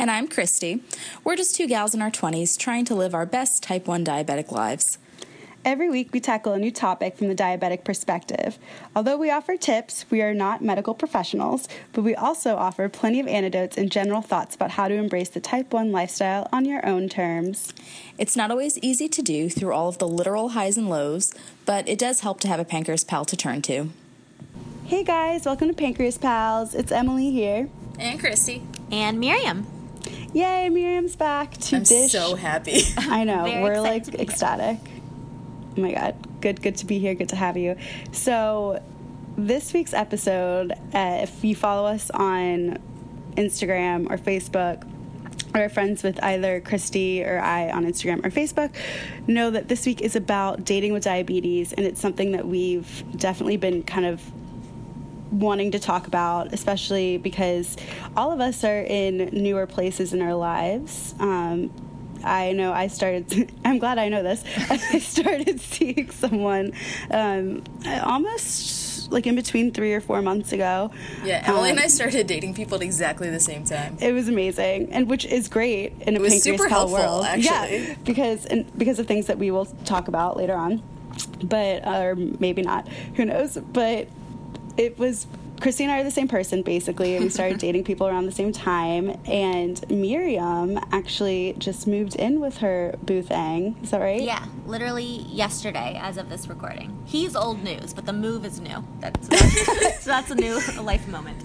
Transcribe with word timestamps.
And 0.00 0.10
I'm 0.10 0.28
Christy. 0.28 0.82
We're 1.24 1.36
just 1.36 1.54
two 1.54 1.66
gals 1.66 1.94
in 1.94 2.00
our 2.00 2.10
20s 2.10 2.56
trying 2.56 2.86
to 2.86 2.94
live 2.94 3.14
our 3.14 3.26
best 3.26 3.62
type 3.62 3.86
1 3.86 4.02
diabetic 4.02 4.50
lives. 4.50 4.96
Every 5.62 5.90
week 5.90 6.08
we 6.14 6.20
tackle 6.20 6.54
a 6.54 6.58
new 6.58 6.70
topic 6.70 7.18
from 7.18 7.28
the 7.28 7.34
diabetic 7.34 7.84
perspective. 7.84 8.58
Although 8.96 9.18
we 9.18 9.30
offer 9.30 9.58
tips, 9.58 10.06
we 10.08 10.22
are 10.22 10.32
not 10.32 10.64
medical 10.64 10.94
professionals, 10.94 11.68
but 11.92 12.00
we 12.00 12.14
also 12.14 12.56
offer 12.56 12.88
plenty 12.88 13.20
of 13.20 13.28
anecdotes 13.28 13.76
and 13.76 13.92
general 13.92 14.22
thoughts 14.22 14.54
about 14.54 14.70
how 14.70 14.88
to 14.88 14.94
embrace 14.94 15.28
the 15.28 15.38
type 15.38 15.70
1 15.70 15.92
lifestyle 15.92 16.48
on 16.50 16.64
your 16.64 16.86
own 16.86 17.10
terms. 17.10 17.74
It's 18.16 18.36
not 18.36 18.50
always 18.50 18.78
easy 18.78 19.06
to 19.06 19.20
do 19.20 19.50
through 19.50 19.74
all 19.74 19.90
of 19.90 19.98
the 19.98 20.08
literal 20.08 20.50
highs 20.50 20.78
and 20.78 20.88
lows, 20.88 21.34
but 21.66 21.86
it 21.86 21.98
does 21.98 22.20
help 22.20 22.40
to 22.40 22.48
have 22.48 22.58
a 22.58 22.64
pancreas 22.64 23.04
pal 23.04 23.26
to 23.26 23.36
turn 23.36 23.60
to. 23.62 23.90
Hey 24.86 25.04
guys, 25.04 25.44
welcome 25.44 25.68
to 25.68 25.74
Pancreas 25.74 26.16
Pals. 26.16 26.74
It's 26.74 26.90
Emily 26.90 27.30
here. 27.30 27.68
And 27.98 28.18
Christy. 28.18 28.62
and 28.90 29.20
Miriam. 29.20 29.79
Yay, 30.32 30.68
Miriam's 30.68 31.16
back 31.16 31.52
to 31.56 31.76
I'm 31.76 31.82
dish. 31.82 32.12
so 32.12 32.36
happy. 32.36 32.82
I 32.98 33.24
know, 33.24 33.44
Very 33.44 33.62
we're 33.62 33.80
like 33.80 34.04
to 34.04 34.12
here. 34.12 34.20
ecstatic. 34.20 34.78
Oh 35.76 35.80
my 35.80 35.92
god, 35.92 36.14
good, 36.40 36.62
good 36.62 36.76
to 36.76 36.86
be 36.86 36.98
here. 36.98 37.14
Good 37.14 37.30
to 37.30 37.36
have 37.36 37.56
you. 37.56 37.76
So, 38.12 38.82
this 39.36 39.72
week's 39.72 39.92
episode, 39.94 40.72
uh, 40.72 41.18
if 41.22 41.42
you 41.44 41.54
follow 41.56 41.88
us 41.88 42.10
on 42.10 42.78
Instagram 43.36 44.10
or 44.10 44.18
Facebook, 44.18 44.86
or 45.54 45.62
are 45.64 45.68
friends 45.68 46.04
with 46.04 46.22
either 46.22 46.60
Christy 46.60 47.24
or 47.24 47.40
I 47.40 47.70
on 47.70 47.84
Instagram 47.84 48.24
or 48.24 48.30
Facebook, 48.30 48.72
know 49.26 49.50
that 49.50 49.66
this 49.68 49.84
week 49.84 50.00
is 50.00 50.14
about 50.14 50.64
dating 50.64 50.92
with 50.92 51.02
diabetes, 51.04 51.72
and 51.72 51.84
it's 51.86 52.00
something 52.00 52.32
that 52.32 52.46
we've 52.46 53.02
definitely 53.16 53.56
been 53.56 53.82
kind 53.82 54.06
of 54.06 54.22
wanting 55.30 55.70
to 55.72 55.78
talk 55.78 56.06
about, 56.06 56.52
especially 56.52 57.16
because 57.18 57.76
all 58.16 58.32
of 58.32 58.40
us 58.40 58.64
are 58.64 58.80
in 58.82 59.28
newer 59.32 59.66
places 59.66 60.12
in 60.12 60.20
our 60.22 60.34
lives. 60.34 61.14
Um, 61.20 61.70
I 62.24 62.52
know 62.52 62.72
I 62.72 62.88
started, 62.88 63.50
I'm 63.64 63.78
glad 63.78 63.98
I 63.98 64.08
know 64.08 64.22
this. 64.22 64.44
I 64.70 64.98
started 64.98 65.60
seeing 65.72 66.10
someone 66.10 66.72
um, 67.10 67.62
almost 68.02 69.10
like 69.10 69.26
in 69.26 69.34
between 69.34 69.72
three 69.72 69.92
or 69.94 70.00
four 70.00 70.22
months 70.22 70.52
ago. 70.52 70.90
Yeah, 71.24 71.42
Emily 71.46 71.70
Um, 71.70 71.76
and 71.78 71.80
I 71.80 71.86
started 71.88 72.26
dating 72.26 72.54
people 72.54 72.76
at 72.76 72.82
exactly 72.82 73.28
the 73.30 73.40
same 73.40 73.64
time. 73.64 73.96
It 74.00 74.12
was 74.12 74.28
amazing, 74.28 74.92
and 74.92 75.08
which 75.08 75.24
is 75.24 75.48
great 75.48 75.92
in 76.02 76.16
a 76.16 76.20
pancreas 76.20 76.42
super 76.44 76.68
helpful, 76.68 76.98
world. 76.98 77.24
actually. 77.24 77.86
Yeah, 77.88 77.94
because 78.04 78.46
and 78.46 78.66
because 78.78 78.98
of 79.00 79.06
things 79.08 79.26
that 79.26 79.38
we 79.38 79.50
will 79.50 79.64
talk 79.84 80.06
about 80.08 80.36
later 80.36 80.54
on, 80.54 80.82
but 81.42 81.84
or 81.86 82.14
maybe 82.14 82.62
not. 82.62 82.86
Who 83.16 83.24
knows? 83.24 83.56
But 83.56 84.06
it 84.80 84.98
was. 84.98 85.26
Christy 85.60 85.84
and 85.84 85.92
I 85.92 86.00
are 86.00 86.04
the 86.04 86.10
same 86.10 86.26
person, 86.26 86.62
basically, 86.62 87.16
and 87.16 87.24
we 87.24 87.28
started 87.28 87.58
dating 87.66 87.84
people 87.84 88.08
around 88.08 88.24
the 88.24 88.32
same 88.32 88.50
time. 88.50 89.20
And 89.26 89.78
Miriam 89.90 90.80
actually 90.90 91.54
just 91.58 91.86
moved 91.86 92.16
in 92.16 92.40
with 92.40 92.56
her 92.58 92.94
boo 93.02 93.20
thing. 93.20 93.76
Is 93.82 93.90
that 93.90 94.00
right? 94.00 94.22
Yeah, 94.22 94.42
literally 94.64 95.04
yesterday 95.04 95.98
as 96.02 96.16
of 96.16 96.30
this 96.30 96.48
recording. 96.48 96.96
He's 97.04 97.36
old 97.36 97.62
news, 97.62 97.92
but 97.92 98.06
the 98.06 98.12
move 98.14 98.46
is 98.46 98.58
new. 98.58 98.82
That's, 99.00 99.28
so 100.02 100.10
that's 100.10 100.30
a 100.30 100.34
new 100.34 100.58
life 100.80 101.06
moment. 101.08 101.44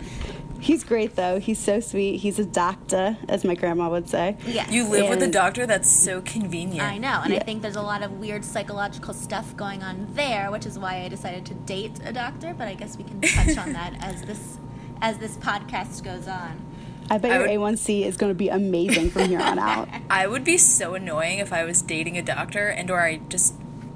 He's 0.60 0.84
great, 0.84 1.16
though. 1.16 1.40
He's 1.40 1.60
so 1.60 1.80
sweet. 1.80 2.18
He's 2.22 2.40
a 2.40 2.46
doctor, 2.46 3.18
as 3.30 3.44
my 3.44 3.56
grandma 3.56 3.90
would 3.90 4.10
say. 4.10 4.38
Yes. 4.48 4.72
You 4.72 4.88
live 4.88 5.10
with 5.10 5.22
a 5.22 5.28
doctor? 5.32 5.66
That's 5.66 5.90
so 5.90 6.22
convenient. 6.22 6.82
I 6.88 6.98
know, 6.98 7.22
and 7.24 7.34
Yeah. 7.34 7.40
I 7.40 7.44
think 7.44 7.62
there's 7.62 7.76
a 7.76 7.82
lot 7.82 8.02
of 8.04 8.14
weird 8.20 8.44
psychological 8.46 9.14
stuff 9.14 9.56
going 9.56 9.84
on 9.84 10.08
there, 10.14 10.50
which 10.52 10.66
is 10.66 10.80
why 10.80 11.02
I 11.04 11.08
decided 11.08 11.46
to 11.48 11.54
date 11.54 12.00
a 12.04 12.12
doctor. 12.14 12.54
But 12.58 12.68
I 12.68 12.74
guess 12.74 12.98
we 12.98 13.04
can 13.04 13.22
touch 13.22 13.58
on 13.58 13.74
that 13.74 13.94
as 14.02 14.24
this 14.24 14.58
as 15.02 15.18
this 15.18 15.38
podcast 15.38 16.04
goes 16.04 16.28
on. 16.28 16.62
I 17.10 17.20
bet 17.20 17.32
I 17.32 17.36
your 17.50 17.60
would- 17.60 17.76
A1C 17.78 18.04
is 18.04 18.18
going 18.18 18.32
to 18.32 18.36
be 18.38 18.50
amazing 18.50 19.12
from 19.12 19.26
here 19.30 19.40
on 19.42 19.60
out. 19.60 19.88
I 20.10 20.26
would 20.26 20.44
be 20.44 20.58
so 20.58 20.96
annoying 20.96 21.38
if 21.40 21.54
I 21.54 21.64
was 21.64 21.82
dating 21.84 22.18
a 22.18 22.24
doctor 22.24 22.68
and 22.70 22.90
or 22.90 23.02
I 23.02 23.18
just 23.30 23.54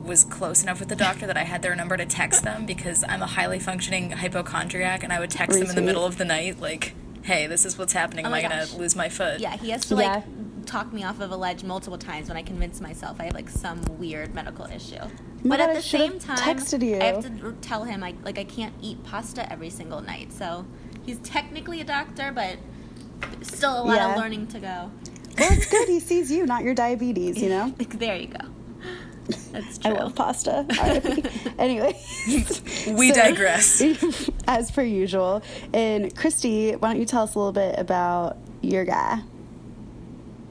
was 0.09 0.23
close 0.25 0.63
enough 0.63 0.79
with 0.79 0.89
the 0.89 0.95
doctor 0.95 1.25
that 1.27 1.37
I 1.37 1.43
had 1.43 1.61
their 1.61 1.75
number 1.75 1.95
to 1.95 2.05
text 2.05 2.43
them 2.43 2.65
because 2.65 3.05
I'm 3.07 3.21
a 3.21 3.27
highly 3.27 3.59
functioning 3.59 4.09
hypochondriac 4.11 5.03
and 5.03 5.13
I 5.13 5.19
would 5.19 5.29
text 5.29 5.57
them 5.59 5.69
in 5.69 5.75
the 5.75 5.81
middle 5.81 6.03
of 6.03 6.17
the 6.17 6.25
night 6.25 6.59
like, 6.59 6.93
"Hey, 7.21 7.45
this 7.47 7.63
is 7.63 7.77
what's 7.77 7.93
happening. 7.93 8.25
Oh 8.25 8.29
Am 8.29 8.33
Oh 8.33 8.37
my 8.37 8.39
I 8.39 8.49
gonna 8.49 8.65
lose 8.77 8.95
my 8.95 9.07
foot?" 9.07 9.39
Yeah, 9.39 9.55
he 9.55 9.69
has 9.69 9.85
to 9.85 9.95
like 9.95 10.05
Yeah. 10.05 10.21
talk 10.65 10.91
me 10.91 11.03
off 11.03 11.19
of 11.21 11.31
a 11.31 11.37
ledge 11.37 11.63
multiple 11.63 11.97
times 11.99 12.27
when 12.27 12.37
I 12.37 12.41
convince 12.41 12.81
myself 12.81 13.17
I 13.21 13.25
have 13.25 13.33
like 13.35 13.49
some 13.49 13.81
weird 13.99 14.33
medical 14.33 14.65
issue. 14.65 14.97
my 15.43 15.55
but 15.55 15.59
at 15.61 15.69
I 15.69 15.73
the 15.75 15.81
same 15.83 16.17
time, 16.19 16.37
texted 16.37 16.83
you. 16.83 16.99
I 16.99 17.03
have 17.05 17.21
to 17.23 17.53
tell 17.61 17.83
him 17.83 18.03
I 18.03 18.15
like 18.25 18.39
I 18.39 18.43
can't 18.43 18.73
eat 18.81 19.03
pasta 19.03 19.49
every 19.51 19.69
single 19.69 20.01
night. 20.01 20.33
So 20.33 20.65
he's 21.05 21.19
technically 21.19 21.81
a 21.81 21.85
doctor, 21.85 22.31
but 22.33 22.57
still 23.43 23.79
a 23.79 23.83
lot 23.83 23.95
Yeah. 23.95 24.11
of 24.13 24.17
learning 24.17 24.47
to 24.47 24.59
go. 24.59 24.91
Well, 25.37 25.53
it's 25.53 25.67
good. 25.69 25.87
He 25.87 25.99
sees 26.01 26.29
you, 26.31 26.45
not 26.45 26.63
your 26.63 26.73
diabetes, 26.73 27.37
you 27.41 27.47
know? 27.49 27.69
there 27.97 28.15
you 28.17 28.27
go. 28.27 28.39
That's 29.51 29.79
I 29.85 29.91
love 29.91 30.15
pasta. 30.15 30.65
anyway, 31.59 31.99
We 32.27 33.09
So- 33.09 33.15
digress. 33.15 33.81
as 34.47 34.71
per 34.71 34.81
usual. 34.83 35.41
And 35.73 36.15
Christy, 36.15 36.73
why 36.75 36.89
don't 36.91 36.99
you 36.99 37.05
tell 37.05 37.23
us 37.23 37.35
a 37.35 37.39
little 37.39 37.51
bit 37.53 37.75
about 37.77 38.37
your 38.61 38.85
guy? 38.85 39.21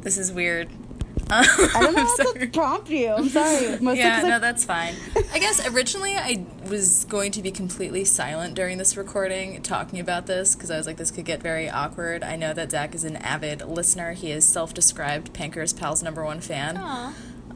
This 0.03 0.17
is 0.19 0.33
weird. 0.33 0.69
I 1.31 1.43
don't 1.83 1.95
know 1.95 2.07
how 2.07 2.33
to 2.33 2.47
prompt 2.47 2.89
you. 2.89 3.09
I'm 3.11 3.29
sorry. 3.29 3.79
Mostly 3.81 3.99
yeah, 3.99 4.17
'cause 4.17 4.25
I- 4.25 4.29
no, 4.31 4.39
that's 4.39 4.65
fine. 4.65 4.95
I 5.33 5.39
guess 5.39 5.67
originally 5.69 6.15
I 6.15 6.47
was 6.69 7.05
going 7.05 7.33
to 7.33 7.43
be 7.43 7.51
completely 7.51 8.05
silent 8.07 8.55
during 8.55 8.79
this 8.79 8.97
recording, 8.97 9.61
talking 9.63 10.01
about 10.01 10.27
this, 10.27 10.55
because 10.55 10.71
I 10.71 10.79
was 10.79 10.87
like, 10.87 10.97
this 10.97 11.11
could 11.11 11.27
get 11.27 11.43
very 11.43 11.69
awkward. 11.69 12.23
I 12.25 12.37
know 12.37 12.55
that 12.55 12.71
Zach 12.71 12.95
is 12.95 13.05
an 13.05 13.17
avid 13.17 13.61
listener. 13.67 14.13
He 14.15 14.31
is 14.31 14.47
self-described 14.47 15.35
Pancreas 15.35 15.75
Pal's 15.75 16.03
number 16.03 16.25
one 16.25 16.41
fan. 16.41 16.77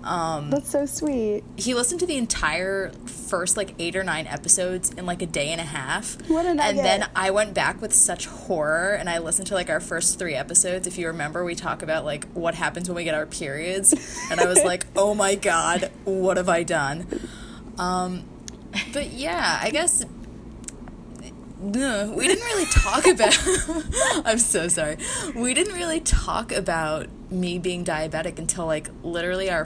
Aw. 0.04 0.40
that's 0.50 0.70
so 0.70 0.86
sweet. 0.86 1.44
He 1.56 1.74
listened 1.74 2.00
to 2.00 2.06
the 2.06 2.16
entire 2.16 2.90
first 3.06 3.56
like 3.56 3.74
eight 3.78 3.96
or 3.96 4.02
nine 4.04 4.26
episodes 4.26 4.90
in 4.90 5.06
like 5.06 5.22
a 5.22 5.26
day 5.26 5.48
and 5.48 5.60
a 5.60 5.64
half. 5.64 6.16
What 6.28 6.44
a 6.44 6.50
And 6.50 6.78
then 6.78 7.08
I 7.14 7.30
went 7.30 7.54
back 7.54 7.80
with 7.80 7.92
such 7.92 8.26
horror, 8.26 8.94
and 8.94 9.08
I 9.08 9.18
listened 9.18 9.48
to 9.48 9.54
like 9.54 9.70
our 9.70 9.80
first 9.80 10.18
three 10.18 10.34
episodes. 10.34 10.86
If 10.86 10.98
you 10.98 11.06
remember, 11.08 11.44
we 11.44 11.54
talk 11.54 11.82
about 11.82 12.04
like 12.04 12.26
what 12.32 12.54
happens 12.54 12.88
when 12.88 12.96
we 12.96 13.04
get 13.04 13.14
our 13.14 13.26
periods, 13.26 13.94
and 14.30 14.40
I 14.40 14.46
was 14.46 14.58
like, 14.64 14.86
oh 14.96 15.14
my 15.14 15.34
god, 15.34 15.90
what 16.04 16.36
have 16.36 16.48
I 16.48 16.62
done? 16.62 17.06
Um, 17.78 18.24
but 18.92 19.10
yeah, 19.12 19.58
I 19.62 19.70
guess. 19.70 20.04
No, 21.60 22.12
we 22.16 22.26
didn't 22.26 22.44
really 22.44 22.66
talk 22.66 23.06
about. 23.06 24.24
I'm 24.26 24.38
so 24.38 24.66
sorry. 24.66 24.96
We 25.36 25.54
didn't 25.54 25.74
really 25.74 26.00
talk 26.00 26.50
about 26.50 27.06
me 27.30 27.60
being 27.60 27.84
diabetic 27.84 28.38
until 28.40 28.66
like 28.66 28.88
literally 29.04 29.48
our 29.48 29.64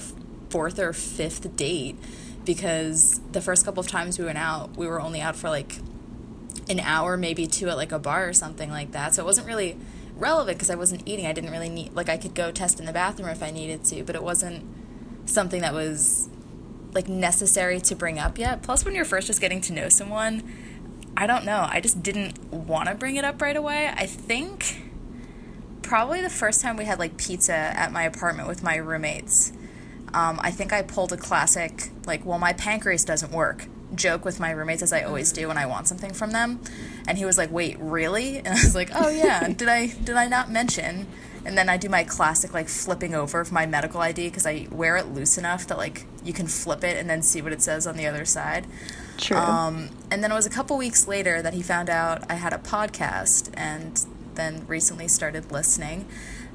fourth 0.56 0.78
or 0.78 0.94
fifth 0.94 1.54
date 1.54 1.98
because 2.46 3.20
the 3.32 3.42
first 3.42 3.62
couple 3.66 3.78
of 3.78 3.88
times 3.88 4.18
we 4.18 4.24
went 4.24 4.38
out, 4.38 4.74
we 4.74 4.86
were 4.86 4.98
only 4.98 5.20
out 5.20 5.36
for 5.36 5.50
like 5.50 5.76
an 6.70 6.80
hour, 6.80 7.18
maybe 7.18 7.46
two 7.46 7.68
at 7.68 7.76
like 7.76 7.92
a 7.92 7.98
bar 7.98 8.26
or 8.26 8.32
something 8.32 8.70
like 8.70 8.92
that. 8.92 9.14
So 9.14 9.22
it 9.22 9.26
wasn't 9.26 9.46
really 9.46 9.76
relevant 10.16 10.56
because 10.56 10.70
I 10.70 10.74
wasn't 10.74 11.02
eating. 11.04 11.26
I 11.26 11.34
didn't 11.34 11.50
really 11.50 11.68
need, 11.68 11.92
like, 11.92 12.08
I 12.08 12.16
could 12.16 12.34
go 12.34 12.50
test 12.50 12.80
in 12.80 12.86
the 12.86 12.92
bathroom 12.94 13.28
if 13.28 13.42
I 13.42 13.50
needed 13.50 13.84
to, 13.84 14.02
but 14.02 14.16
it 14.16 14.22
wasn't 14.22 14.64
something 15.28 15.60
that 15.60 15.74
was 15.74 16.30
like 16.94 17.06
necessary 17.06 17.78
to 17.80 17.94
bring 17.94 18.18
up 18.18 18.38
yet. 18.38 18.62
Plus, 18.62 18.82
when 18.82 18.94
you're 18.94 19.04
first 19.04 19.26
just 19.26 19.42
getting 19.42 19.60
to 19.60 19.74
know 19.74 19.90
someone, 19.90 20.42
I 21.18 21.26
don't 21.26 21.44
know. 21.44 21.66
I 21.68 21.82
just 21.82 22.02
didn't 22.02 22.50
want 22.50 22.88
to 22.88 22.94
bring 22.94 23.16
it 23.16 23.26
up 23.26 23.42
right 23.42 23.56
away. 23.56 23.92
I 23.94 24.06
think 24.06 24.84
probably 25.82 26.22
the 26.22 26.30
first 26.30 26.62
time 26.62 26.78
we 26.78 26.86
had 26.86 26.98
like 26.98 27.18
pizza 27.18 27.52
at 27.52 27.92
my 27.92 28.04
apartment 28.04 28.48
with 28.48 28.62
my 28.62 28.76
roommates. 28.76 29.52
Um, 30.16 30.40
I 30.42 30.50
think 30.50 30.72
I 30.72 30.80
pulled 30.80 31.12
a 31.12 31.18
classic, 31.18 31.90
like, 32.06 32.24
well, 32.24 32.38
my 32.38 32.54
pancreas 32.54 33.04
doesn't 33.04 33.32
work 33.32 33.66
joke 33.94 34.24
with 34.24 34.40
my 34.40 34.50
roommates, 34.50 34.82
as 34.82 34.90
I 34.92 35.02
always 35.02 35.30
do 35.30 35.48
when 35.48 35.58
I 35.58 35.66
want 35.66 35.88
something 35.88 36.14
from 36.14 36.30
them. 36.30 36.60
And 37.06 37.18
he 37.18 37.26
was 37.26 37.36
like, 37.36 37.52
wait, 37.52 37.76
really? 37.78 38.38
And 38.46 38.48
I 38.48 38.52
was 38.54 38.74
like, 38.74 38.90
oh, 38.94 39.10
yeah. 39.10 39.46
did 39.56 39.68
I 39.68 39.88
did 39.88 40.16
I 40.16 40.26
not 40.26 40.50
mention? 40.50 41.06
And 41.44 41.56
then 41.56 41.68
I 41.68 41.76
do 41.76 41.90
my 41.90 42.02
classic, 42.02 42.54
like, 42.54 42.68
flipping 42.68 43.14
over 43.14 43.40
of 43.40 43.52
my 43.52 43.66
medical 43.66 44.00
ID 44.00 44.28
because 44.30 44.46
I 44.46 44.68
wear 44.70 44.96
it 44.96 45.08
loose 45.08 45.36
enough 45.36 45.66
that, 45.66 45.76
like, 45.76 46.06
you 46.24 46.32
can 46.32 46.46
flip 46.46 46.82
it 46.82 46.96
and 46.96 47.10
then 47.10 47.20
see 47.20 47.42
what 47.42 47.52
it 47.52 47.60
says 47.60 47.86
on 47.86 47.98
the 47.98 48.06
other 48.06 48.24
side. 48.24 48.66
True. 49.18 49.36
Um, 49.36 49.90
and 50.10 50.24
then 50.24 50.32
it 50.32 50.34
was 50.34 50.46
a 50.46 50.50
couple 50.50 50.78
weeks 50.78 51.06
later 51.06 51.42
that 51.42 51.52
he 51.52 51.62
found 51.62 51.90
out 51.90 52.24
I 52.30 52.34
had 52.34 52.54
a 52.54 52.58
podcast 52.58 53.50
and 53.54 54.04
then 54.34 54.66
recently 54.66 55.08
started 55.08 55.52
listening. 55.52 56.06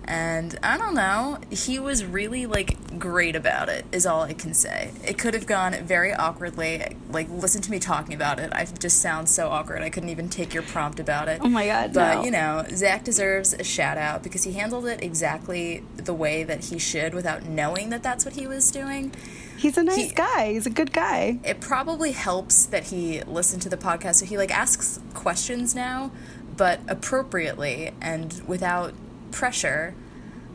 And 0.05 0.57
I 0.63 0.77
don't 0.77 0.95
know, 0.95 1.37
he 1.51 1.77
was 1.79 2.03
really 2.03 2.45
like 2.45 2.97
great 2.99 3.35
about 3.35 3.69
it, 3.69 3.85
is 3.91 4.05
all 4.05 4.23
I 4.23 4.33
can 4.33 4.53
say. 4.53 4.91
It 5.05 5.17
could 5.17 5.33
have 5.33 5.45
gone 5.45 5.73
very 5.83 6.11
awkwardly. 6.13 6.97
Like, 7.09 7.29
listen 7.29 7.61
to 7.61 7.71
me 7.71 7.79
talking 7.79 8.13
about 8.15 8.39
it. 8.39 8.51
I 8.51 8.65
just 8.65 8.99
sound 8.99 9.29
so 9.29 9.49
awkward. 9.49 9.83
I 9.83 9.89
couldn't 9.89 10.09
even 10.09 10.27
take 10.27 10.53
your 10.53 10.63
prompt 10.63 10.99
about 10.99 11.27
it. 11.27 11.39
Oh 11.43 11.47
my 11.49 11.67
God, 11.67 11.93
But, 11.93 12.15
no. 12.15 12.23
you 12.23 12.31
know, 12.31 12.65
Zach 12.73 13.03
deserves 13.03 13.53
a 13.53 13.63
shout 13.63 13.97
out 13.97 14.23
because 14.23 14.43
he 14.43 14.53
handled 14.53 14.85
it 14.87 15.03
exactly 15.03 15.83
the 15.97 16.13
way 16.13 16.43
that 16.43 16.65
he 16.65 16.79
should 16.79 17.13
without 17.13 17.43
knowing 17.45 17.89
that 17.89 18.01
that's 18.03 18.25
what 18.25 18.33
he 18.35 18.47
was 18.47 18.71
doing. 18.71 19.13
He's 19.57 19.77
a 19.77 19.83
nice 19.83 19.95
He- 20.09 20.09
guy. 20.15 20.53
He's 20.53 20.65
a 20.65 20.71
good 20.71 20.91
guy. 20.91 21.39
It 21.43 21.61
probably 21.61 22.11
helps 22.11 22.65
that 22.65 22.85
he 22.85 23.21
listened 23.23 23.61
to 23.61 23.69
the 23.69 23.77
podcast, 23.77 24.15
so 24.15 24.25
he 24.25 24.35
like 24.37 24.51
asks 24.51 24.99
questions 25.13 25.75
now, 25.75 26.11
but 26.57 26.79
appropriately 26.87 27.91
and 28.01 28.41
without 28.47 28.93
pressure. 29.31 29.93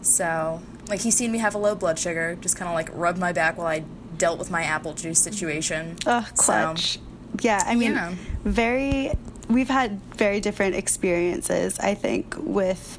So, 0.03 0.63
like 0.89 1.01
he's 1.01 1.17
seen 1.17 1.33
me 1.33 1.39
have 1.39 1.55
a 1.55 1.59
low 1.59 1.75
blood 1.75 1.99
sugar, 1.99 2.37
just 2.41 2.57
kind 2.57 2.69
of 2.69 2.75
like 2.75 2.91
rubbed 2.93 3.19
my 3.19 3.33
back 3.33 3.57
while 3.59 3.67
I 3.67 3.85
dealt 4.19 4.39
with 4.39 4.51
my 4.51 4.63
apple 4.63 4.95
juice 4.95 5.19
situation. 5.21 5.97
So, 6.03 6.23
clutch. 6.37 6.99
yeah, 7.41 7.63
I 7.67 7.75
mean, 7.75 7.93
Yeah. 7.93 8.15
very. 8.45 9.13
We've 9.49 9.69
had 9.69 10.01
very 10.17 10.41
different 10.41 10.75
experiences, 10.75 11.79
I 11.79 11.95
think, 11.95 12.35
with 12.39 12.99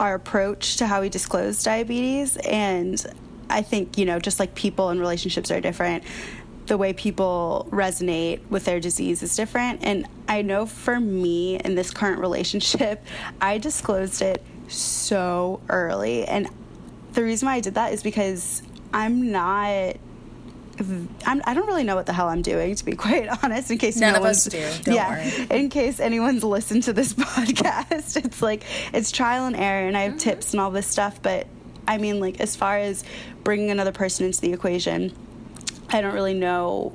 our 0.00 0.14
approach 0.14 0.76
to 0.78 0.86
how 0.86 1.02
we 1.02 1.10
disclose 1.10 1.62
diabetes. 1.62 2.36
And 2.38 3.04
I 3.50 3.60
think, 3.60 3.98
you 3.98 4.06
know, 4.06 4.18
just 4.18 4.40
like 4.40 4.54
people 4.54 4.88
and 4.88 4.98
relationships 4.98 5.50
are 5.50 5.60
different, 5.60 6.02
the 6.66 6.78
way 6.78 6.94
people 6.94 7.68
resonate 7.70 8.40
with 8.48 8.64
their 8.64 8.80
disease 8.80 9.22
is 9.22 9.36
different. 9.36 9.80
And 9.82 10.06
I 10.28 10.40
know 10.40 10.64
for 10.64 10.98
me 10.98 11.58
in 11.58 11.74
this 11.74 11.90
current 11.90 12.20
relationship, 12.20 13.04
I 13.42 13.58
disclosed 13.58 14.22
it 14.22 14.42
so 14.68 15.60
early. 15.68 16.24
And 16.26 16.48
the 17.12 17.22
reason 17.22 17.46
why 17.46 17.54
I 17.54 17.60
did 17.60 17.74
that 17.74 17.92
is 17.92 18.02
because 18.02 18.62
I'm 18.92 19.30
not 19.32 19.96
I'm, 20.78 21.40
I 21.46 21.54
don't 21.54 21.66
really 21.66 21.84
know 21.84 21.96
what 21.96 22.04
the 22.04 22.12
hell 22.12 22.28
I'm 22.28 22.42
doing, 22.42 22.74
to 22.74 22.84
be 22.84 22.92
quite 22.96 23.28
honest. 23.42 23.70
In 23.70 23.78
case 23.78 23.96
None 23.96 24.12
no 24.12 24.18
of 24.20 24.24
us 24.26 24.44
do. 24.44 24.60
Don't 24.82 24.94
yeah, 24.94 25.08
worry. 25.48 25.58
in 25.62 25.70
case 25.70 26.00
anyone's 26.00 26.44
listened 26.44 26.82
to 26.82 26.92
this 26.92 27.12
podcast, 27.14 28.22
it's 28.22 28.42
like 28.42 28.62
it's 28.92 29.10
trial 29.10 29.46
and 29.46 29.56
error, 29.56 29.88
and 29.88 29.96
I 29.96 30.02
have 30.02 30.12
Mm-hmm. 30.12 30.18
tips 30.30 30.52
and 30.52 30.60
all 30.60 30.70
this 30.70 30.86
stuff. 30.86 31.22
But 31.22 31.46
I 31.88 31.96
mean, 31.96 32.20
like 32.20 32.40
as 32.40 32.56
far 32.56 32.76
as 32.76 33.04
bringing 33.42 33.70
another 33.70 33.92
person 33.92 34.26
into 34.26 34.40
the 34.42 34.52
equation, 34.52 35.14
I 35.88 36.02
don't 36.02 36.12
really 36.14 36.34
know. 36.34 36.94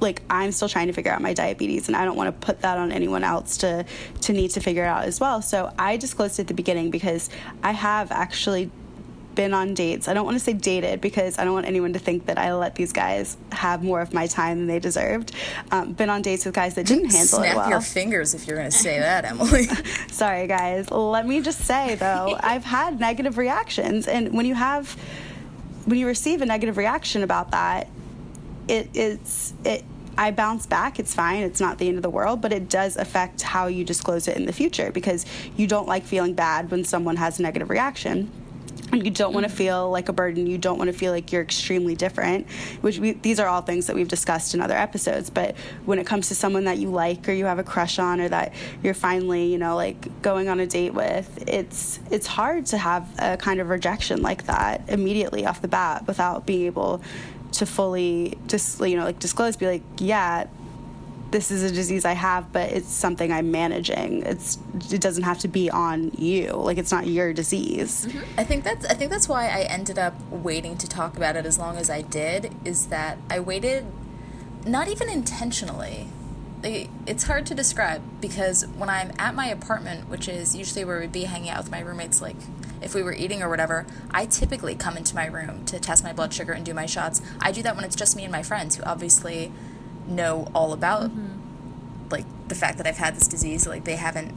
Like 0.00 0.22
I'm 0.30 0.52
still 0.52 0.68
trying 0.68 0.86
to 0.88 0.92
figure 0.92 1.10
out 1.12 1.20
my 1.20 1.34
diabetes, 1.34 1.88
and 1.88 1.96
I 1.96 2.04
don't 2.04 2.16
want 2.16 2.28
to 2.40 2.46
put 2.46 2.60
that 2.62 2.78
on 2.78 2.92
anyone 2.92 3.24
else 3.24 3.56
to 3.58 3.84
to 4.22 4.32
need 4.32 4.50
to 4.52 4.60
figure 4.60 4.84
it 4.84 4.88
out 4.88 5.04
as 5.04 5.18
well. 5.20 5.42
So 5.42 5.72
I 5.78 5.96
disclosed 5.96 6.38
at 6.40 6.46
the 6.46 6.54
beginning 6.54 6.90
because 6.90 7.30
I 7.62 7.72
have 7.72 8.12
actually 8.12 8.70
been 9.34 9.54
on 9.54 9.72
dates. 9.72 10.08
I 10.08 10.14
don't 10.14 10.24
want 10.24 10.36
to 10.36 10.42
say 10.42 10.52
dated 10.52 11.00
because 11.00 11.38
I 11.38 11.44
don't 11.44 11.52
want 11.54 11.66
anyone 11.66 11.92
to 11.92 12.00
think 12.00 12.26
that 12.26 12.38
I 12.38 12.52
let 12.54 12.74
these 12.74 12.92
guys 12.92 13.36
have 13.52 13.84
more 13.84 14.00
of 14.00 14.12
my 14.12 14.26
time 14.26 14.58
than 14.58 14.66
they 14.66 14.80
deserved. 14.80 15.32
Um, 15.70 15.92
been 15.92 16.10
on 16.10 16.22
dates 16.22 16.44
with 16.44 16.54
guys 16.56 16.74
that 16.74 16.86
didn't 16.86 17.04
handle 17.10 17.38
Snap 17.38 17.52
it 17.54 17.56
well. 17.56 17.70
your 17.70 17.80
fingers 17.80 18.34
if 18.34 18.48
you're 18.48 18.56
going 18.56 18.68
to 18.68 18.76
say 18.76 18.98
that, 19.08 19.24
Emily. 19.24 19.64
Sorry, 20.10 20.48
guys. 20.48 20.90
Let 20.90 21.24
me 21.24 21.40
just 21.40 21.60
say 21.60 21.94
though, 22.00 22.36
I've 22.40 22.64
had 22.64 22.98
negative 22.98 23.38
reactions, 23.38 24.08
and 24.08 24.32
when 24.32 24.44
you 24.44 24.56
have, 24.56 24.90
when 25.84 25.98
you 26.00 26.08
receive 26.08 26.42
a 26.42 26.46
negative 26.46 26.76
reaction 26.76 27.22
about 27.22 27.52
that, 27.52 27.86
it 28.68 28.90
it's 28.94 29.54
it. 29.64 29.84
I 30.16 30.32
bounce 30.32 30.66
back. 30.66 30.98
It's 30.98 31.14
fine. 31.14 31.44
It's 31.44 31.60
not 31.60 31.78
the 31.78 31.86
end 31.86 31.96
of 31.96 32.02
the 32.02 32.10
world, 32.10 32.40
but 32.40 32.52
it 32.52 32.68
does 32.68 32.96
affect 32.96 33.42
how 33.42 33.68
you 33.68 33.84
disclose 33.84 34.26
it 34.26 34.36
in 34.36 34.46
the 34.46 34.52
future 34.52 34.90
because 34.90 35.24
you 35.56 35.68
don't 35.68 35.86
like 35.86 36.02
feeling 36.02 36.34
bad 36.34 36.72
when 36.72 36.82
someone 36.84 37.14
has 37.16 37.38
a 37.38 37.42
negative 37.42 37.70
reaction. 37.70 38.28
And 38.90 39.04
you 39.04 39.10
don't 39.10 39.34
want 39.34 39.44
to 39.44 39.48
mm-hmm. 39.48 39.58
feel 39.58 39.90
like 39.90 40.08
a 40.08 40.12
burden. 40.12 40.46
You 40.46 40.56
don't 40.56 40.78
want 40.78 40.90
to 40.90 40.96
feel 40.96 41.12
like 41.12 41.30
you're 41.30 41.42
extremely 41.42 41.94
different, 41.94 42.50
which 42.80 42.98
we, 42.98 43.12
these 43.12 43.38
are 43.38 43.46
all 43.46 43.60
things 43.60 43.86
that 43.86 43.96
we've 43.96 44.08
discussed 44.08 44.54
in 44.54 44.60
other 44.60 44.76
episodes. 44.76 45.28
But 45.28 45.56
when 45.84 45.98
it 45.98 46.06
comes 46.06 46.28
to 46.28 46.34
someone 46.34 46.64
that 46.64 46.78
you 46.78 46.90
like 46.90 47.28
or 47.28 47.32
you 47.32 47.44
have 47.44 47.58
a 47.58 47.64
crush 47.64 47.98
on 47.98 48.20
or 48.20 48.28
that 48.30 48.54
you're 48.82 48.94
finally, 48.94 49.52
you 49.52 49.58
know, 49.58 49.76
like 49.76 50.22
going 50.22 50.48
on 50.48 50.58
a 50.58 50.66
date 50.66 50.94
with, 50.94 51.44
it's 51.46 52.00
it's 52.10 52.26
hard 52.26 52.66
to 52.66 52.78
have 52.78 53.06
a 53.18 53.36
kind 53.36 53.60
of 53.60 53.68
rejection 53.68 54.22
like 54.22 54.44
that 54.44 54.88
immediately 54.88 55.44
off 55.44 55.60
the 55.60 55.68
bat 55.68 56.06
without 56.06 56.46
being 56.46 56.64
able 56.66 57.02
to 57.52 57.66
fully 57.66 58.38
just 58.46 58.80
you 58.80 58.96
know 58.96 59.04
like 59.04 59.18
disclose, 59.18 59.56
be 59.56 59.66
like, 59.66 59.82
yeah, 59.98 60.46
this 61.30 61.50
is 61.50 61.62
a 61.62 61.70
disease 61.70 62.04
I 62.04 62.12
have, 62.12 62.52
but 62.52 62.72
it's 62.72 62.88
something 62.88 63.30
I'm 63.32 63.50
managing. 63.50 64.22
It's 64.22 64.58
it 64.90 65.00
doesn't 65.00 65.24
have 65.24 65.38
to 65.40 65.48
be 65.48 65.70
on 65.70 66.10
you. 66.16 66.52
Like 66.52 66.78
it's 66.78 66.92
not 66.92 67.06
your 67.06 67.32
disease. 67.32 68.06
Mm-hmm. 68.06 68.40
I 68.40 68.44
think 68.44 68.64
that's 68.64 68.86
I 68.86 68.94
think 68.94 69.10
that's 69.10 69.28
why 69.28 69.48
I 69.48 69.62
ended 69.62 69.98
up 69.98 70.14
waiting 70.30 70.76
to 70.78 70.88
talk 70.88 71.16
about 71.16 71.36
it 71.36 71.44
as 71.44 71.58
long 71.58 71.76
as 71.76 71.90
I 71.90 72.02
did 72.02 72.54
is 72.64 72.86
that 72.86 73.18
I 73.28 73.40
waited 73.40 73.86
not 74.64 74.88
even 74.88 75.08
intentionally. 75.08 76.08
It's 76.62 77.24
hard 77.24 77.46
to 77.46 77.54
describe 77.54 78.02
because 78.20 78.66
when 78.66 78.90
I'm 78.90 79.12
at 79.18 79.34
my 79.34 79.46
apartment, 79.46 80.08
which 80.08 80.28
is 80.28 80.56
usually 80.56 80.84
where 80.84 80.98
we'd 80.98 81.12
be 81.12 81.24
hanging 81.24 81.50
out 81.50 81.58
with 81.58 81.70
my 81.70 81.80
roommates, 81.80 82.20
like 82.20 82.36
if 82.82 82.94
we 82.94 83.02
were 83.02 83.12
eating 83.12 83.42
or 83.42 83.48
whatever, 83.48 83.86
I 84.10 84.26
typically 84.26 84.74
come 84.74 84.96
into 84.96 85.14
my 85.14 85.26
room 85.26 85.64
to 85.66 85.78
test 85.78 86.04
my 86.04 86.12
blood 86.12 86.32
sugar 86.32 86.52
and 86.52 86.64
do 86.64 86.74
my 86.74 86.86
shots. 86.86 87.20
I 87.40 87.52
do 87.52 87.62
that 87.62 87.76
when 87.76 87.84
it's 87.84 87.96
just 87.96 88.16
me 88.16 88.24
and 88.24 88.32
my 88.32 88.42
friends 88.42 88.76
who 88.76 88.82
obviously 88.84 89.52
know 90.06 90.48
all 90.54 90.72
about 90.72 91.10
mm-hmm. 91.10 92.08
like 92.10 92.24
the 92.48 92.54
fact 92.54 92.78
that 92.78 92.86
I've 92.86 92.96
had 92.96 93.16
this 93.16 93.28
disease. 93.28 93.66
Like 93.66 93.84
they 93.84 93.96
haven't 93.96 94.34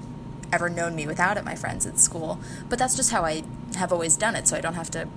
ever 0.52 0.70
known 0.70 0.96
me 0.96 1.08
without 1.08 1.38
it, 1.38 1.46
my 1.46 1.56
friends 1.56 1.86
at 1.86 1.98
school. 1.98 2.40
But 2.70 2.80
that's 2.80 2.96
just 2.96 3.12
how 3.12 3.24
I 3.24 3.44
have 3.76 3.92
always 3.92 4.18
done 4.18 4.36
it. 4.36 4.48
So 4.48 4.58
I 4.58 4.62
don't 4.62 4.76
have 4.76 4.92
to 4.92 5.08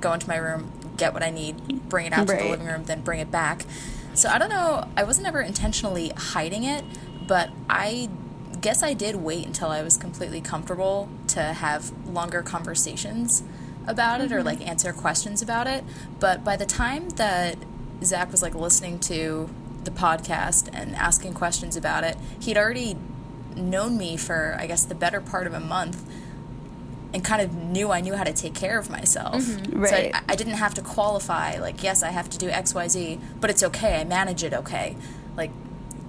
go 0.00 0.12
into 0.12 0.28
my 0.28 0.36
room, 0.36 0.70
get 0.96 1.14
what 1.14 1.22
I 1.22 1.30
need, 1.30 1.88
bring 1.88 2.06
it 2.06 2.12
out 2.12 2.28
to 2.28 2.36
the 2.36 2.50
living 2.50 2.66
room, 2.66 2.84
then 2.84 3.00
bring 3.00 3.20
it 3.20 3.30
back. 3.30 3.64
So 4.12 4.28
I 4.28 4.38
don't 4.38 4.50
know. 4.50 4.86
I 4.96 5.02
wasn't 5.02 5.26
ever 5.26 5.40
intentionally 5.40 6.10
hiding 6.16 6.64
it, 6.64 6.84
but 7.26 7.50
I 7.68 8.10
guess 8.60 8.82
I 8.82 8.94
did 8.94 9.16
wait 9.16 9.46
until 9.46 9.68
I 9.68 9.82
was 9.82 9.96
completely 9.96 10.40
comfortable 10.40 11.08
to 11.34 11.42
have 11.42 11.92
longer 12.08 12.42
conversations 12.42 13.42
about 13.86 14.20
it 14.20 14.32
or 14.32 14.36
Mm-hmm. 14.38 14.46
like 14.46 14.66
answer 14.66 14.92
questions 14.92 15.42
about 15.42 15.66
it. 15.66 15.84
But 16.18 16.42
by 16.42 16.56
the 16.56 16.66
time 16.66 17.10
that 17.10 17.56
Zach 18.02 18.30
was 18.32 18.42
like 18.42 18.54
listening 18.54 18.98
to 19.00 19.48
the 19.84 19.90
podcast 19.90 20.68
and 20.72 20.94
asking 20.96 21.34
questions 21.34 21.76
about 21.76 22.02
it, 22.04 22.16
he'd 22.40 22.56
already 22.56 22.96
known 23.54 23.96
me 23.98 24.16
for, 24.16 24.56
I 24.58 24.66
guess, 24.66 24.84
the 24.84 24.94
better 24.94 25.20
part 25.20 25.46
of 25.46 25.52
a 25.54 25.60
month 25.60 26.02
and 27.12 27.22
kind 27.24 27.40
of 27.40 27.54
knew 27.54 27.92
I 27.92 28.00
knew 28.00 28.14
how 28.14 28.24
to 28.24 28.32
take 28.32 28.54
care 28.54 28.78
of 28.78 28.90
myself. 28.90 29.42
So 29.42 29.58
Right. 29.72 30.12
I, 30.14 30.22
I 30.30 30.34
didn't 30.36 30.54
have 30.54 30.74
to 30.74 30.82
qualify, 30.82 31.58
like, 31.60 31.82
yes, 31.82 32.02
I 32.02 32.08
have 32.10 32.28
to 32.30 32.38
do 32.38 32.48
XYZ, 32.50 33.20
but 33.40 33.50
it's 33.50 33.62
okay. 33.62 34.00
I 34.00 34.04
manage 34.04 34.42
it 34.42 34.52
okay. 34.52 34.96
Like, 35.36 35.50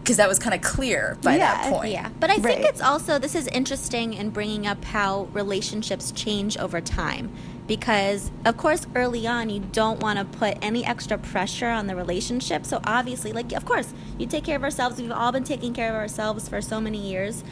because 0.06 0.18
that 0.18 0.30
was 0.30 0.38
kind 0.38 0.54
of 0.54 0.62
clear 0.62 1.18
by 1.24 1.36
that 1.36 1.68
point. 1.74 1.90
Yeah, 1.90 2.10
but 2.20 2.30
I 2.30 2.36
think 2.36 2.46
Right. 2.46 2.66
it's 2.66 2.80
also 2.80 3.18
this 3.18 3.34
is 3.34 3.48
interesting 3.48 4.14
in 4.14 4.30
bringing 4.30 4.68
up 4.68 4.86
how 4.86 5.24
relationships 5.34 6.12
change 6.12 6.56
over 6.60 6.80
time. 6.80 7.32
Because 7.66 8.30
of 8.46 8.56
course, 8.56 8.86
early 8.94 9.26
on, 9.26 9.50
you 9.50 9.62
don't 9.72 10.00
want 10.02 10.20
to 10.20 10.26
put 10.26 10.60
any 10.62 10.86
extra 10.86 11.18
pressure 11.18 11.70
on 11.70 11.88
the 11.88 11.96
relationship. 11.96 12.68
So 12.68 12.82
obviously, 12.84 13.34
like 13.34 13.52
of 13.54 13.66
course, 13.66 13.96
you 14.20 14.28
take 14.28 14.44
care 14.44 14.56
of 14.56 14.64
ourselves. 14.64 15.02
We've 15.02 15.12
all 15.12 15.32
been 15.32 15.44
taking 15.44 15.74
care 15.74 15.90
of 15.90 15.96
ourselves 15.96 16.48
for 16.48 16.62
so 16.62 16.80
many 16.80 17.00
years. 17.00 17.44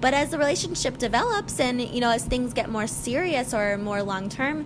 But 0.00 0.14
as 0.14 0.30
the 0.30 0.38
relationship 0.38 0.96
develops, 0.96 1.58
and 1.58 1.80
you 1.80 2.00
know, 2.00 2.10
as 2.12 2.24
things 2.24 2.54
get 2.54 2.70
more 2.70 2.86
serious 2.86 3.52
or 3.52 3.76
more 3.76 4.00
long 4.04 4.28
term, 4.28 4.64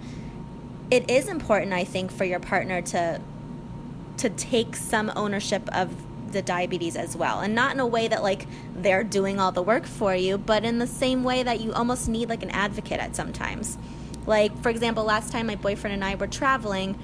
it 0.90 1.10
is 1.10 1.28
important, 1.28 1.72
I 1.72 1.84
think, 1.84 2.12
for 2.12 2.24
your 2.24 2.38
partner 2.40 2.82
to 2.82 3.18
to 4.18 4.28
take 4.28 4.76
some 4.76 5.10
ownership 5.16 5.74
of 5.74 5.90
the 6.34 6.42
diabetes 6.42 6.96
as 6.96 7.16
well. 7.16 7.40
And 7.40 7.54
not 7.54 7.72
in 7.72 7.80
a 7.80 7.86
way 7.86 8.08
that 8.08 8.22
like 8.22 8.46
they're 8.76 9.04
doing 9.04 9.40
all 9.40 9.52
the 9.52 9.62
work 9.62 9.86
for 9.86 10.14
you 10.14 10.36
but 10.36 10.64
in 10.64 10.78
the 10.78 10.86
same 10.86 11.24
way 11.24 11.42
that 11.42 11.60
you 11.60 11.72
almost 11.72 12.08
need 12.08 12.28
like 12.28 12.42
an 12.42 12.50
advocate 12.50 13.00
at 13.00 13.16
sometimes. 13.16 13.78
Like 14.26 14.56
for 14.62 14.68
example 14.68 15.04
last 15.04 15.32
time 15.32 15.46
my 15.46 15.56
boyfriend 15.56 15.94
and 15.94 16.04
i 16.04 16.14
were 16.14 16.26
traveling 16.26 16.98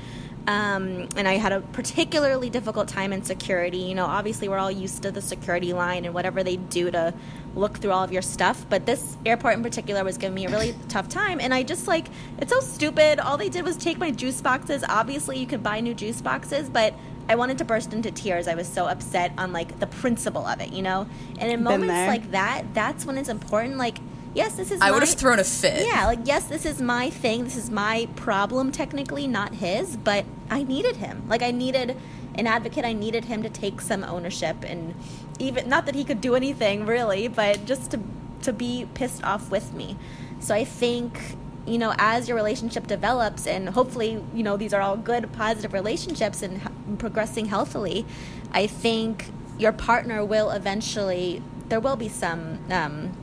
um, 0.47 1.07
and 1.17 1.29
i 1.29 1.35
had 1.35 1.53
a 1.53 1.61
particularly 1.61 2.51
difficult 2.51 2.89
time 2.89 3.13
in 3.13 3.23
security. 3.23 3.79
You 3.79 3.95
know 3.95 4.07
obviously 4.07 4.49
we're 4.49 4.59
all 4.59 4.71
used 4.71 5.03
to 5.03 5.11
the 5.11 5.23
security 5.23 5.73
line 5.73 6.05
and 6.05 6.15
whatever 6.15 6.43
they 6.43 6.57
do 6.57 6.91
to 6.91 7.15
look 7.55 7.79
through 7.79 7.91
all 7.91 8.05
of 8.05 8.13
your 8.13 8.23
stuff 8.23 8.65
but 8.69 8.87
this 8.87 9.17
airport 9.27 9.55
in 9.55 9.63
particular 9.63 10.05
was 10.05 10.17
giving 10.17 10.35
me 10.35 10.47
a 10.47 10.51
really 10.51 10.75
tough 10.89 11.09
time 11.09 11.41
and 11.41 11.53
i 11.53 11.63
just 11.63 11.89
like 11.89 12.07
it's 12.39 12.53
so 12.53 12.61
stupid. 12.61 13.21
All 13.21 13.37
they 13.37 13.49
did 13.49 13.65
was 13.65 13.77
take 13.77 13.99
my 13.99 14.11
juice 14.11 14.41
boxes. 14.41 14.83
Obviously 14.89 15.39
you 15.39 15.47
could 15.47 15.63
buy 15.63 15.81
new 15.81 15.95
juice 15.95 16.21
boxes 16.21 16.71
but 16.71 16.95
I 17.31 17.37
wanted 17.37 17.59
to 17.59 17.65
burst 17.65 17.93
into 17.93 18.11
tears. 18.11 18.49
I 18.49 18.57
was 18.57 18.67
so 18.67 18.87
upset 18.89 19.31
on 19.39 19.53
like 19.53 19.79
the 19.79 19.87
principle 19.87 20.45
of 20.45 20.61
it, 20.61 20.73
you 20.73 20.83
know. 20.83 21.07
And 21.39 21.49
in 21.49 21.59
Been 21.59 21.63
moments 21.63 21.95
there. 21.95 22.09
like 22.09 22.33
that, 22.33 22.65
that's 22.75 23.07
when 23.07 23.17
it's 23.17 23.29
important. 23.29 23.77
Like, 23.77 23.99
yes, 24.35 24.57
this 24.57 24.73
is. 24.73 24.81
I 24.81 24.87
my- 24.87 24.91
would 24.91 25.03
have 25.05 25.17
thrown 25.17 25.39
a 25.39 25.45
fit. 25.45 25.87
Yeah, 25.87 26.07
like 26.07 26.19
yes, 26.25 26.47
this 26.49 26.67
is 26.67 26.83
my 26.83 27.09
thing. 27.09 27.45
This 27.45 27.57
is 27.57 27.71
my 27.71 28.09
problem, 28.17 28.73
technically, 28.73 29.29
not 29.29 29.55
his. 29.55 29.97
But 29.97 30.25
I 30.51 30.65
needed 30.65 30.97
him. 30.97 31.23
Like 31.29 31.43
I 31.43 31.53
needed 31.53 31.97
an 32.35 32.49
advocate. 32.49 32.85
I 32.85 32.95
needed 32.95 33.27
him 33.27 33.45
to 33.45 33.49
take 33.49 33.81
some 33.81 34.03
ownership, 34.03 34.65
and 34.67 34.97
even 35.39 35.69
not 35.69 35.87
that 35.87 35.95
he 35.95 36.03
could 36.03 36.21
do 36.21 36.35
anything 36.35 36.85
really, 36.85 37.29
but 37.29 37.65
just 37.65 37.93
to 37.93 38.01
to 38.43 38.53
be 38.53 38.89
pissed 38.95 39.23
off 39.23 39.53
with 39.53 39.73
me. 39.73 39.97
So 40.41 40.53
I 40.53 40.65
think 40.65 41.37
you 41.67 41.79
know, 41.79 41.95
as 41.99 42.29
your 42.29 42.37
relationship 42.37 42.87
develops, 42.87 43.47
and 43.47 43.69
hopefully, 43.71 44.23
you 44.35 44.43
know, 44.43 44.57
these 44.57 44.73
are 44.73 44.81
all 44.81 44.97
good, 44.97 45.33
positive 45.33 45.73
relationships 45.73 46.43
and 46.43 46.57
h- 46.59 46.99
progressing 46.99 47.47
healthily, 47.47 48.07
I 48.53 48.67
think 48.67 49.27
your 49.59 49.73
partner 49.73 50.25
will 50.25 50.51
eventually, 50.51 51.43
there 51.69 51.81
will 51.81 51.97
be 51.97 52.09
some, 52.09 52.59
um, 52.71 53.17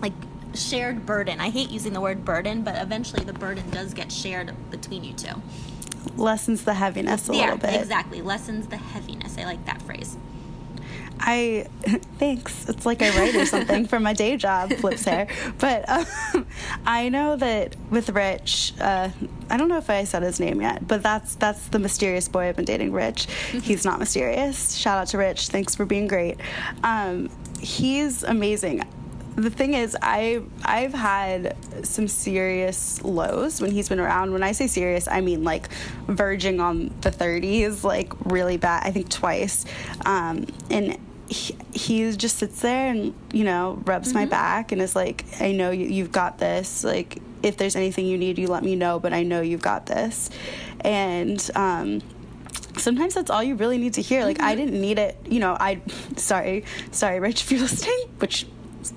like, 0.00 0.12
shared 0.54 1.04
burden. 1.04 1.40
I 1.40 1.50
hate 1.50 1.70
using 1.70 1.92
the 1.92 2.00
word 2.00 2.24
burden, 2.24 2.62
but 2.62 2.80
eventually 2.80 3.24
the 3.24 3.32
burden 3.32 3.70
does 3.70 3.92
get 3.94 4.10
shared 4.12 4.52
between 4.70 5.04
you 5.04 5.12
two. 5.12 5.42
Lessens 6.16 6.64
the 6.64 6.74
heaviness 6.74 7.28
a 7.28 7.34
yeah, 7.34 7.40
little 7.52 7.58
bit. 7.58 7.74
exactly. 7.80 8.22
Lessens 8.22 8.68
the 8.68 8.76
heaviness. 8.76 9.36
I 9.36 9.44
like 9.44 9.64
that 9.66 9.82
phrase. 9.82 10.16
I 11.20 11.66
thanks. 12.18 12.68
It's 12.68 12.86
like 12.86 13.02
I 13.02 13.10
write 13.16 13.34
or 13.36 13.46
something 13.46 13.86
for 13.86 14.00
my 14.00 14.12
day 14.14 14.36
job, 14.36 14.72
flips 14.74 15.04
hair. 15.04 15.28
But 15.58 15.88
um, 15.88 16.46
I 16.86 17.08
know 17.10 17.36
that 17.36 17.76
with 17.90 18.08
Rich, 18.08 18.72
uh, 18.80 19.10
I 19.50 19.56
don't 19.56 19.68
know 19.68 19.76
if 19.76 19.90
I 19.90 20.04
said 20.04 20.22
his 20.22 20.40
name 20.40 20.60
yet, 20.60 20.88
but 20.88 21.02
that's 21.02 21.34
that's 21.36 21.68
the 21.68 21.78
mysterious 21.78 22.26
boy 22.26 22.48
I've 22.48 22.56
been 22.56 22.64
dating. 22.64 22.92
Rich, 22.92 23.26
he's 23.62 23.84
not 23.84 23.98
mysterious. 23.98 24.74
Shout 24.74 24.98
out 24.98 25.08
to 25.08 25.18
Rich. 25.18 25.48
Thanks 25.48 25.74
for 25.74 25.84
being 25.84 26.08
great. 26.08 26.38
Um, 26.82 27.28
he's 27.60 28.22
amazing. 28.22 28.82
The 29.36 29.50
thing 29.50 29.74
is, 29.74 29.96
I 30.02 30.42
I've 30.64 30.94
had 30.94 31.56
some 31.84 32.08
serious 32.08 33.02
lows 33.04 33.60
when 33.60 33.70
he's 33.70 33.88
been 33.88 34.00
around. 34.00 34.32
When 34.32 34.42
I 34.42 34.52
say 34.52 34.66
serious, 34.66 35.06
I 35.06 35.20
mean 35.20 35.44
like 35.44 35.68
verging 36.08 36.60
on 36.60 36.92
the 37.02 37.10
30s, 37.10 37.84
like 37.84 38.12
really 38.24 38.56
bad. 38.56 38.86
I 38.86 38.90
think 38.90 39.08
twice, 39.08 39.64
um, 40.04 40.46
and 40.68 40.98
he, 41.30 41.56
he 41.72 42.12
just 42.16 42.38
sits 42.38 42.60
there 42.60 42.90
and 42.90 43.14
you 43.32 43.44
know 43.44 43.80
rubs 43.84 44.12
my 44.12 44.26
back 44.26 44.72
and 44.72 44.82
is 44.82 44.96
like 44.96 45.24
i 45.40 45.52
know 45.52 45.70
you, 45.70 45.86
you've 45.86 46.10
got 46.10 46.38
this. 46.38 46.82
Like 46.82 47.22
if 47.42 47.56
there's 47.56 47.76
anything 47.76 48.06
you 48.06 48.18
need 48.18 48.36
you 48.36 48.48
let 48.48 48.64
me 48.64 48.74
know 48.76 48.98
but 48.98 49.12
i 49.12 49.22
know 49.22 49.40
you've 49.40 49.62
got 49.62 49.86
this. 49.86 50.28
And 50.80 51.48
um 51.54 52.02
sometimes 52.76 53.14
that's 53.14 53.30
all 53.30 53.42
you 53.42 53.54
really 53.54 53.78
need 53.78 53.94
to 53.94 54.02
hear. 54.02 54.24
Like 54.24 54.42
i 54.42 54.56
didn't 54.56 54.78
need 54.80 54.98
it 54.98 55.16
you 55.28 55.38
know 55.38 55.56
i 55.60 55.80
sorry 56.16 56.64
sorry 56.90 57.20
rich 57.20 57.42
if 57.42 57.52
you're 57.52 57.60
listening 57.60 58.08
which 58.18 58.46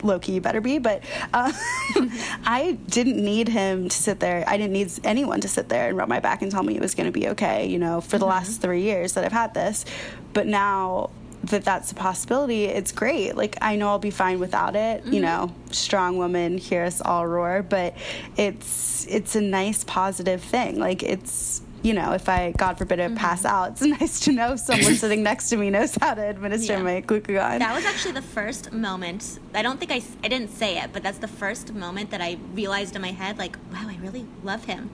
low-key 0.01 0.31
you 0.31 0.41
better 0.41 0.61
be 0.61 0.79
but 0.79 1.03
uh, 1.33 1.51
i 2.45 2.77
didn't 2.87 3.17
need 3.17 3.49
him 3.49 3.89
to 3.89 3.97
sit 3.97 4.19
there. 4.19 4.43
I 4.47 4.57
didn't 4.57 4.73
need 4.73 4.91
anyone 5.03 5.41
to 5.41 5.47
sit 5.47 5.69
there 5.69 5.89
and 5.89 5.97
rub 5.97 6.09
my 6.09 6.19
back 6.19 6.41
and 6.41 6.49
tell 6.49 6.63
me 6.63 6.75
it 6.75 6.81
was 6.81 6.95
going 6.95 7.05
to 7.05 7.11
be 7.11 7.27
okay 7.29 7.67
you 7.67 7.77
know 7.77 8.01
for 8.01 8.17
the 8.17 8.25
last 8.25 8.59
three 8.59 8.81
years 8.81 9.13
that 9.13 9.23
i've 9.23 9.31
had 9.31 9.53
this. 9.53 9.85
But 10.33 10.47
now 10.47 11.11
that 11.43 11.65
that's 11.65 11.91
a 11.91 11.95
possibility 11.95 12.65
it's 12.65 12.91
great 12.91 13.35
like 13.35 13.57
i 13.62 13.75
know 13.75 13.89
i'll 13.89 14.00
be 14.00 14.09
fine 14.09 14.39
without 14.39 14.75
it 14.75 15.03
you 15.05 15.13
mm-hmm. 15.13 15.21
know 15.23 15.55
strong 15.71 16.17
woman 16.17 16.57
hear 16.57 16.83
us 16.83 17.01
all 17.01 17.27
roar 17.27 17.62
but 17.62 17.95
it's 18.38 19.05
it's 19.07 19.35
a 19.35 19.41
nice 19.41 19.83
positive 19.83 20.41
thing 20.41 20.79
like 20.79 21.03
it's 21.03 21.62
you 21.81 21.93
know 21.93 22.13
if 22.13 22.29
i 22.29 22.51
god 22.57 22.77
forbid 22.77 23.00
I 23.01 23.07
mm-hmm. 23.07 23.15
pass 23.15 23.43
out 23.43 23.71
it's 23.71 23.81
nice 24.00 24.21
to 24.21 24.31
know 24.31 24.55
someone 24.55 24.95
sitting 24.95 25.21
next 25.21 25.50
to 25.50 25.57
me 25.57 25.69
knows 25.69 25.95
how 26.00 26.13
to 26.13 26.21
administer 26.21 26.73
Yeah. 26.73 26.81
my 26.83 27.01
glucagon 27.01 27.59
That 27.59 27.75
was 27.75 27.85
actually 27.85 28.13
the 28.13 28.21
first 28.21 28.71
moment. 28.71 29.39
I 29.53 29.62
don't 29.62 29.79
think 29.79 29.91
I, 29.91 30.01
I 30.23 30.27
didn't 30.27 30.50
say 30.50 30.77
it, 30.79 30.91
but 30.93 31.03
that's 31.03 31.17
the 31.17 31.27
first 31.27 31.73
moment 31.73 32.12
that 32.12 32.21
I 32.21 32.38
realized 32.53 32.95
in 32.95 33.01
my 33.01 33.12
head, 33.12 33.38
like, 33.38 33.57
wow, 33.71 33.88
I 33.89 33.97
really 34.01 34.25
love 34.43 34.65
him. 34.65 34.89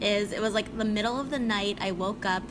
Is 0.00 0.32
it 0.32 0.40
was 0.40 0.54
like 0.54 0.76
the 0.76 0.84
middle 0.84 1.18
of 1.18 1.30
the 1.30 1.38
night. 1.38 1.78
I 1.80 1.92
woke 1.92 2.26
up 2.26 2.42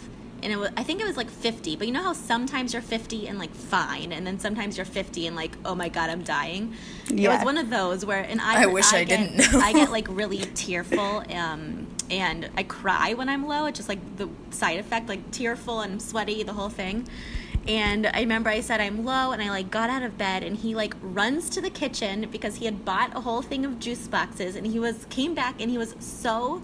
and 0.43 0.51
it 0.51 0.57
was, 0.57 0.69
I 0.77 0.83
think 0.83 1.01
it 1.01 1.07
was 1.07 1.17
like 1.17 1.29
50. 1.29 1.77
But 1.77 1.87
you 1.87 1.93
know 1.93 2.03
how 2.03 2.13
sometimes 2.13 2.73
you're 2.73 2.81
50 2.81 3.27
and 3.27 3.39
like 3.39 3.53
fine, 3.53 4.11
and 4.11 4.27
then 4.27 4.39
sometimes 4.39 4.77
you're 4.77 4.85
50 4.85 5.27
and 5.27 5.35
like, 5.35 5.57
oh 5.65 5.73
my 5.73 5.89
god, 5.89 6.09
I'm 6.09 6.23
dying. 6.23 6.73
Yeah. 7.09 7.31
It 7.31 7.37
was 7.37 7.45
one 7.45 7.57
of 7.57 7.69
those 7.69 8.05
where, 8.05 8.21
and 8.21 8.41
I, 8.41 8.63
I 8.63 8.65
wish 8.67 8.91
I 8.93 9.03
get, 9.03 9.19
didn't 9.19 9.53
know. 9.53 9.59
I 9.59 9.73
get 9.73 9.91
like 9.97 10.07
really 10.09 10.39
tearful. 10.39 11.23
Um, 11.31 11.87
and 12.11 12.49
I 12.57 12.63
cry 12.63 13.13
when 13.13 13.29
I'm 13.29 13.47
low. 13.47 13.65
It's 13.65 13.79
just 13.79 13.89
like 13.89 14.17
the 14.17 14.29
side 14.51 14.79
effect, 14.79 15.09
like 15.09 15.31
tearful 15.31 15.81
and 15.81 16.01
sweaty, 16.01 16.43
the 16.43 16.53
whole 16.53 16.69
thing. 16.69 17.07
And 17.65 18.07
I 18.07 18.19
remember 18.19 18.49
I 18.49 18.59
said 18.59 18.81
I'm 18.81 19.05
low, 19.05 19.31
and 19.31 19.41
I 19.41 19.49
like 19.49 19.71
got 19.71 19.89
out 19.89 20.03
of 20.03 20.17
bed, 20.17 20.43
and 20.43 20.57
he 20.57 20.75
like 20.75 20.95
runs 21.01 21.49
to 21.51 21.61
the 21.61 21.69
kitchen 21.69 22.27
because 22.29 22.57
he 22.57 22.65
had 22.65 22.83
bought 22.83 23.15
a 23.15 23.21
whole 23.21 23.41
thing 23.41 23.63
of 23.65 23.79
juice 23.79 24.07
boxes, 24.07 24.57
and 24.57 24.67
he 24.67 24.79
was 24.79 25.05
came 25.09 25.33
back 25.33 25.61
and 25.61 25.71
he 25.71 25.77
was 25.77 25.95
so 25.99 26.61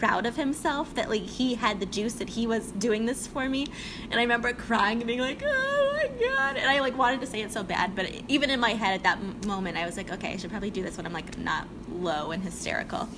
proud 0.00 0.24
of 0.24 0.34
himself 0.34 0.94
that 0.94 1.10
like 1.10 1.22
he 1.22 1.54
had 1.54 1.78
the 1.78 1.86
juice 1.86 2.14
that 2.14 2.30
he 2.30 2.46
was 2.46 2.72
doing 2.72 3.04
this 3.04 3.26
for 3.26 3.48
me. 3.48 3.66
And 4.10 4.14
i 4.14 4.22
remember 4.22 4.52
crying 4.54 4.98
and 4.98 5.06
being 5.06 5.20
like 5.20 5.42
oh 5.44 5.92
my 5.92 6.08
god. 6.26 6.56
And 6.56 6.68
i 6.68 6.80
like 6.80 6.96
wanted 6.96 7.20
to 7.20 7.26
say 7.26 7.42
it 7.42 7.52
so 7.52 7.62
bad 7.62 7.94
but 7.94 8.10
even 8.26 8.48
in 8.48 8.58
my 8.58 8.70
head 8.70 8.94
at 8.94 9.02
that 9.02 9.46
moment 9.46 9.76
i 9.76 9.84
was 9.84 9.96
like 9.98 10.10
okay 10.10 10.32
i 10.32 10.36
should 10.38 10.50
probably 10.50 10.70
do 10.70 10.82
this 10.82 10.96
when 10.96 11.04
i'm 11.06 11.12
like 11.12 11.36
not 11.38 11.68
low 11.92 12.30
and 12.30 12.42
hysterical. 12.42 13.08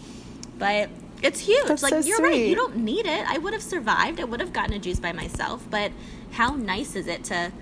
But 0.59 0.91
it's 1.23 1.39
huge. 1.39 1.67
That's 1.67 1.83
like 1.85 1.93
so 1.93 2.01
you're 2.01 2.19
right. 2.19 2.47
You 2.47 2.57
don't 2.57 2.79
need 2.79 3.07
it. 3.07 3.25
I 3.29 3.39
would 3.39 3.53
have 3.53 3.63
survived. 3.63 4.19
I 4.19 4.25
would 4.25 4.41
have 4.41 4.53
gotten 4.53 4.75
a 4.75 4.79
juice 4.81 4.99
by 4.99 5.13
myself 5.13 5.65
but 5.71 5.93
how 6.33 6.57
nice 6.57 6.97
is 6.97 7.07
it 7.07 7.23
to 7.25 7.53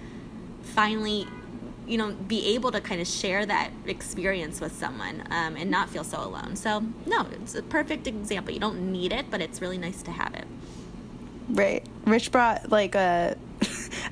finally 0.62 1.26
you 1.90 1.98
know 1.98 2.12
be 2.12 2.54
able 2.54 2.70
to 2.72 2.80
kind 2.80 3.00
of 3.00 3.06
share 3.06 3.44
that 3.44 3.70
experience 3.86 4.60
with 4.60 4.72
someone 4.72 5.22
um, 5.30 5.56
and 5.56 5.70
not 5.70 5.90
feel 5.90 6.04
so 6.04 6.22
alone. 6.22 6.56
So 6.56 6.80
no 7.06 7.26
it's 7.32 7.54
a 7.54 7.62
perfect 7.62 8.06
example. 8.06 8.54
You 8.54 8.60
don't 8.60 8.92
need 8.92 9.12
it 9.12 9.30
but 9.30 9.40
it's 9.40 9.60
really 9.60 9.78
nice 9.78 10.02
to 10.04 10.10
have 10.12 10.34
it. 10.34 10.46
Right. 11.48 11.84
Rich 12.04 12.30
brought 12.30 12.70
like 12.70 12.94
a 12.94 13.36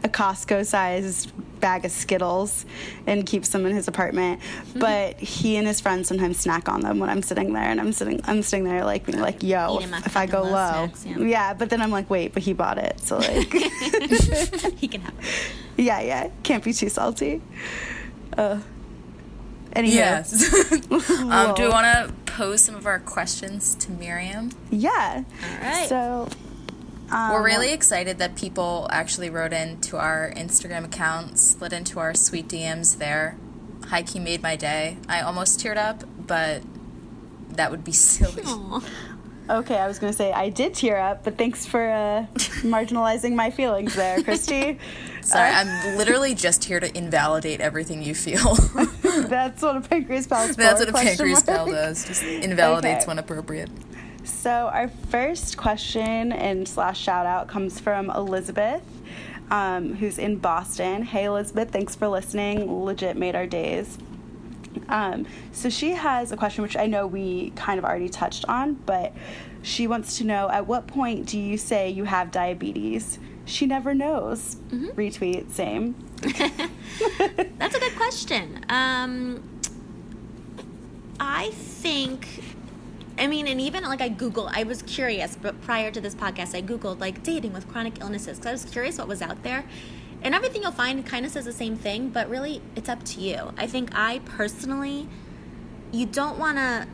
a 0.03 0.09
Costco 0.09 0.67
sized 0.67 1.33
bag 1.61 1.85
of 1.85 1.91
Skittles 1.91 2.65
and 3.07 3.27
keeps 3.27 3.49
them 3.51 3.67
in 3.67 3.75
his 3.75 3.89
apartment. 3.89 4.41
But 4.75 5.19
he 5.19 5.57
and 5.57 5.67
his 5.67 5.81
friends 5.81 6.09
sometimes 6.09 6.39
snack 6.39 6.69
on 6.69 6.81
them 6.81 6.99
when 6.99 7.11
I'm 7.11 7.23
sitting 7.23 7.53
there 7.53 7.65
and 7.65 7.81
I'm 7.81 7.93
sitting 7.93 8.21
I'm 8.25 8.43
sitting 8.43 8.65
there 8.65 8.85
like 8.85 9.07
being 9.07 9.21
like, 9.21 9.43
yo, 9.43 9.79
if, 9.79 10.07
if 10.07 10.17
I 10.17 10.27
go 10.27 10.43
low 10.43 10.51
low. 10.51 10.91
snacks, 10.93 11.07
yeah. 11.07 11.19
yeah, 11.19 11.55
but 11.55 11.71
then 11.71 11.81
I'm 11.81 11.91
like, 11.91 12.09
wait, 12.11 12.33
but 12.33 12.43
he 12.43 12.53
bought 12.53 12.79
it. 12.79 13.01
So 13.01 13.19
like 13.19 13.53
he 14.77 14.89
can 14.89 15.01
have 15.03 15.15
it 15.19 15.53
Yeah, 15.77 16.01
yeah. 16.01 16.31
Can't 16.43 16.65
be 16.65 16.73
too 16.73 16.89
salty. 16.89 17.43
Uh 18.37 18.61
Anywho. 19.73 19.93
Yes. 19.93 20.73
um, 21.11 21.55
do 21.55 21.63
we 21.65 21.69
want 21.69 22.09
to 22.09 22.13
pose 22.33 22.63
some 22.63 22.75
of 22.75 22.87
our 22.87 22.99
questions 22.99 23.75
to 23.77 23.91
Miriam? 23.93 24.51
Yeah. 24.71 25.23
All 25.43 25.61
right. 25.61 25.89
So 25.89 26.29
um, 27.11 27.33
We're 27.33 27.45
really 27.45 27.73
excited 27.73 28.19
that 28.19 28.37
people 28.37 28.87
actually 28.91 29.31
wrote 29.31 29.53
into 29.53 29.97
our 29.97 30.33
Instagram 30.37 30.85
account, 30.85 31.39
slid 31.39 31.73
into 31.73 31.99
our 31.99 32.15
sweet 32.15 32.49
DMs 32.49 32.99
there. 32.99 33.37
Hikey 33.87 34.19
made 34.21 34.43
my 34.43 34.57
day. 34.57 34.99
I 35.09 35.21
almost 35.23 35.61
teared 35.61 35.77
up, 35.79 36.05
but 36.27 36.63
that 37.51 37.71
would 37.71 37.85
be 37.85 37.93
silly. 37.93 38.43
Aw. 38.45 38.83
Okay, 39.51 39.79
I 39.79 39.87
was 39.89 39.99
going 39.99 40.13
to 40.13 40.17
say 40.17 40.31
I 40.31 40.51
did 40.51 40.75
tear 40.75 40.99
up, 40.99 41.25
but 41.25 41.39
thanks 41.39 41.65
for 41.65 41.83
uh, 41.89 42.27
marginalizing 42.61 43.35
my 43.35 43.51
feelings 43.51 43.95
there, 43.95 44.23
Christy. 44.23 44.79
Sorry, 45.23 45.49
I'm 45.51 45.97
literally 45.97 46.35
just 46.35 46.65
here 46.65 46.81
to 46.81 46.97
invalidate 46.97 47.63
everything 47.63 48.03
you 48.03 48.15
feel. 48.15 48.55
That's 49.27 49.63
what 49.63 49.77
a 49.77 49.81
pancreas 49.81 50.27
pal 50.27 50.45
is. 50.51 50.57
That's 50.57 50.81
what 50.81 50.91
a 50.91 50.93
pancreas 50.93 51.47
mark. 51.47 51.69
does. 51.71 52.05
Just 52.07 52.23
invalidates 52.23 53.05
Okay. 53.05 53.07
when 53.09 53.19
appropriate. 53.19 53.71
So 54.29 54.51
our 54.51 54.89
first 54.89 55.57
question 55.57 56.33
and 56.33 56.69
slash 56.69 57.01
shout 57.01 57.27
out 57.27 57.49
comes 57.49 57.81
from 57.81 58.11
Elizabeth, 58.11 58.83
um, 59.51 59.95
who's 59.95 60.19
in 60.19 60.37
Boston. 60.37 61.03
Hey 61.03 61.25
Elizabeth, 61.25 61.71
thanks 61.71 61.97
for 61.97 62.09
listening. 62.09 62.85
Legit 62.85 63.17
made 63.17 63.35
our 63.35 63.47
days. 63.47 63.99
Um, 64.89 65.27
so 65.53 65.69
she 65.69 65.91
has 65.91 66.31
a 66.31 66.37
question 66.37 66.63
which 66.63 66.77
I 66.77 66.87
know 66.87 67.07
we 67.07 67.51
kind 67.57 67.79
of 67.79 67.85
already 67.85 68.09
touched 68.09 68.45
on, 68.49 68.75
but 68.75 69.13
she 69.63 69.87
wants 69.87 70.19
to 70.19 70.25
know 70.25 70.49
at 70.51 70.67
what 70.67 70.87
point 70.87 71.27
do 71.27 71.39
you 71.39 71.57
say 71.59 71.91
you 71.91 72.05
have 72.05 72.31
diabetes? 72.31 73.19
She 73.45 73.67
never 73.67 73.95
knows. 73.95 74.57
Retweet, 74.71 75.51
same. 75.51 75.95
That's 77.59 77.75
a 77.75 77.81
good 77.81 77.97
question. 77.97 78.65
Um, 78.69 79.43
I 81.21 81.51
think, 81.51 82.48
I 83.19 83.27
mean, 83.27 83.49
and 83.49 83.61
even 83.61 83.83
like 83.85 84.01
I 84.01 84.11
Googled, 84.11 84.51
I 84.53 84.63
was 84.63 84.83
curious, 84.83 85.37
but 85.41 85.61
prior 85.63 85.91
to 85.91 86.01
this 86.01 86.15
podcast, 86.15 86.55
I 86.55 86.63
Googled 86.63 87.01
like 87.01 87.23
dating 87.23 87.53
with 87.53 87.69
chronic 87.69 88.01
illnesses 88.01 88.39
because 88.39 88.47
I 88.47 88.53
was 88.53 88.65
curious 88.65 88.99
what 88.99 89.09
was 89.09 89.23
out 89.23 89.43
there. 89.43 89.65
And 90.23 90.35
everything 90.35 90.63
you'll 90.63 90.73
find 90.73 91.05
kind 91.05 91.25
of 91.25 91.33
says 91.33 91.45
the 91.45 91.53
same 91.53 91.77
thing, 91.77 92.11
but 92.11 92.29
really 92.29 92.61
it's 92.77 92.89
up 92.89 93.05
to 93.05 93.21
you. 93.21 93.53
I 93.57 93.67
think 93.67 93.91
I 93.95 94.21
personally, 94.21 95.09
you 95.93 96.07
don't 96.07 96.39
want 96.39 96.59
to. 96.59 96.87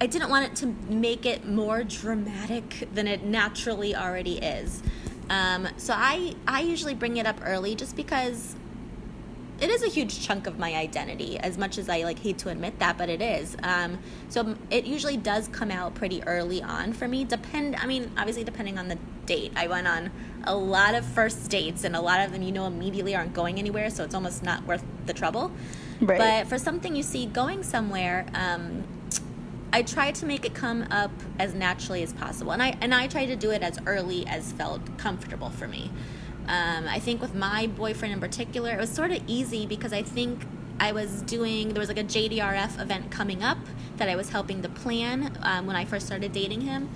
I 0.00 0.06
didn't 0.06 0.30
want 0.30 0.46
it 0.46 0.56
to 0.56 0.66
make 0.92 1.26
it 1.26 1.44
more 1.44 1.82
dramatic 1.82 2.88
than 2.94 3.08
it 3.08 3.24
naturally 3.24 3.96
already 3.96 4.38
is. 4.38 4.82
Um, 5.28 5.68
so 5.76 5.92
I 5.96 6.34
I 6.46 6.60
usually 6.60 6.94
bring 6.94 7.16
it 7.16 7.26
up 7.26 7.40
early 7.44 7.74
just 7.74 7.96
because 7.96 8.54
it 9.60 9.70
is 9.70 9.82
a 9.82 9.88
huge 9.88 10.20
chunk 10.20 10.46
of 10.46 10.58
my 10.58 10.74
identity 10.74 11.38
as 11.38 11.58
much 11.58 11.78
as 11.78 11.88
i 11.88 12.02
like 12.02 12.18
hate 12.18 12.38
to 12.38 12.48
admit 12.48 12.78
that 12.78 12.96
but 12.96 13.08
it 13.08 13.20
is 13.20 13.56
um, 13.62 13.98
so 14.28 14.54
it 14.70 14.84
usually 14.84 15.16
does 15.16 15.48
come 15.48 15.70
out 15.70 15.94
pretty 15.94 16.22
early 16.24 16.62
on 16.62 16.92
for 16.92 17.08
me 17.08 17.24
depend 17.24 17.76
i 17.76 17.86
mean 17.86 18.10
obviously 18.16 18.44
depending 18.44 18.78
on 18.78 18.88
the 18.88 18.98
date 19.26 19.52
i 19.56 19.66
went 19.66 19.86
on 19.86 20.10
a 20.44 20.54
lot 20.54 20.94
of 20.94 21.04
first 21.04 21.50
dates 21.50 21.84
and 21.84 21.94
a 21.96 22.00
lot 22.00 22.20
of 22.20 22.32
them 22.32 22.42
you 22.42 22.52
know 22.52 22.66
immediately 22.66 23.14
aren't 23.14 23.34
going 23.34 23.58
anywhere 23.58 23.90
so 23.90 24.04
it's 24.04 24.14
almost 24.14 24.42
not 24.42 24.64
worth 24.66 24.84
the 25.06 25.12
trouble 25.12 25.50
Right. 26.00 26.18
but 26.18 26.46
for 26.48 26.58
something 26.58 26.94
you 26.94 27.02
see 27.02 27.26
going 27.26 27.64
somewhere 27.64 28.24
um, 28.32 28.84
I 29.72 29.82
try 29.82 30.12
to 30.12 30.26
make 30.26 30.44
it 30.46 30.54
come 30.54 30.86
up 30.90 31.10
as 31.38 31.54
naturally 31.54 32.02
as 32.02 32.12
possible, 32.12 32.52
and 32.52 32.62
I 32.62 32.76
and 32.80 32.94
I 32.94 33.06
try 33.06 33.26
to 33.26 33.36
do 33.36 33.50
it 33.50 33.62
as 33.62 33.78
early 33.86 34.26
as 34.26 34.52
felt 34.52 34.96
comfortable 34.96 35.50
for 35.50 35.68
me. 35.68 35.90
Um, 36.48 36.88
I 36.88 36.98
think 36.98 37.20
with 37.20 37.34
my 37.34 37.66
boyfriend 37.66 38.14
in 38.14 38.20
particular, 38.20 38.70
it 38.70 38.78
was 38.78 38.90
sort 38.90 39.10
of 39.10 39.22
easy 39.26 39.66
because 39.66 39.92
I 39.92 40.02
think 40.02 40.40
I 40.80 40.92
was 40.92 41.22
doing 41.22 41.70
there 41.70 41.80
was 41.80 41.88
like 41.88 41.98
a 41.98 42.04
JDRF 42.04 42.80
event 42.80 43.10
coming 43.10 43.42
up 43.42 43.58
that 43.96 44.08
I 44.08 44.16
was 44.16 44.30
helping 44.30 44.62
to 44.62 44.68
plan 44.68 45.36
um, 45.42 45.66
when 45.66 45.76
I 45.76 45.84
first 45.84 46.06
started 46.06 46.32
dating 46.32 46.62
him, 46.62 46.88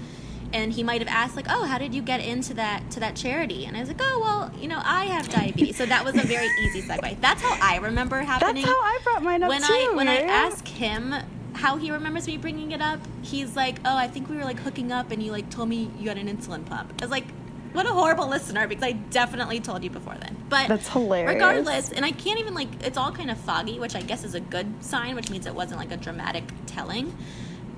and 0.52 0.72
he 0.72 0.82
might 0.82 1.00
have 1.00 1.08
asked 1.08 1.36
like, 1.36 1.46
"Oh, 1.50 1.64
how 1.64 1.78
did 1.78 1.94
you 1.94 2.00
get 2.00 2.20
into 2.20 2.54
that 2.54 2.90
to 2.92 3.00
that 3.00 3.16
charity?" 3.16 3.66
And 3.66 3.76
I 3.76 3.80
was 3.80 3.88
like, 3.88 4.00
"Oh, 4.00 4.20
well, 4.20 4.60
you 4.60 4.68
know, 4.68 4.80
I 4.84 5.06
have 5.06 5.28
diabetes." 5.28 5.76
so 5.76 5.86
that 5.86 6.04
was 6.04 6.14
a 6.14 6.26
very 6.26 6.48
easy 6.62 6.80
segue. 6.82 7.20
That's 7.20 7.42
how 7.42 7.56
I 7.60 7.76
remember 7.76 8.20
happening. 8.20 8.64
That's 8.64 8.74
how 8.74 8.80
I 8.80 8.98
brought 9.04 9.22
mine 9.22 9.42
up 9.42 9.48
when 9.50 9.62
too. 9.62 9.72
I 9.72 9.92
when 9.94 10.08
I 10.08 10.20
ask 10.20 10.66
him 10.66 11.14
how 11.54 11.76
he 11.76 11.90
remembers 11.90 12.26
me 12.26 12.38
bringing 12.38 12.72
it 12.72 12.80
up, 12.80 13.00
he's 13.22 13.54
like, 13.56 13.78
"Oh, 13.84 13.96
I 13.96 14.08
think 14.08 14.30
we 14.30 14.36
were 14.36 14.44
like 14.44 14.60
hooking 14.60 14.92
up, 14.92 15.10
and 15.10 15.22
you 15.22 15.32
like 15.32 15.50
told 15.50 15.68
me 15.68 15.90
you 15.98 16.08
had 16.08 16.16
an 16.18 16.34
insulin 16.34 16.64
pump." 16.64 16.94
I 17.00 17.04
was 17.04 17.10
like. 17.10 17.26
What 17.72 17.86
a 17.86 17.90
horrible 17.90 18.28
listener 18.28 18.66
because 18.68 18.84
I 18.84 18.92
definitely 18.92 19.60
told 19.60 19.82
you 19.82 19.90
before 19.90 20.14
then. 20.20 20.36
But 20.48 20.68
That's 20.68 20.88
hilarious. 20.88 21.34
Regardless, 21.34 21.92
and 21.92 22.04
I 22.04 22.12
can't 22.12 22.38
even 22.38 22.54
like 22.54 22.68
it's 22.84 22.98
all 22.98 23.12
kind 23.12 23.30
of 23.30 23.38
foggy, 23.38 23.78
which 23.78 23.94
I 23.94 24.02
guess 24.02 24.24
is 24.24 24.34
a 24.34 24.40
good 24.40 24.84
sign, 24.84 25.14
which 25.14 25.30
means 25.30 25.46
it 25.46 25.54
wasn't 25.54 25.80
like 25.80 25.90
a 25.92 25.96
dramatic 25.96 26.44
telling. 26.66 27.16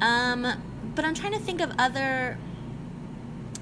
Um, 0.00 0.46
but 0.94 1.04
I'm 1.04 1.14
trying 1.14 1.32
to 1.32 1.38
think 1.38 1.60
of 1.60 1.72
other 1.78 2.38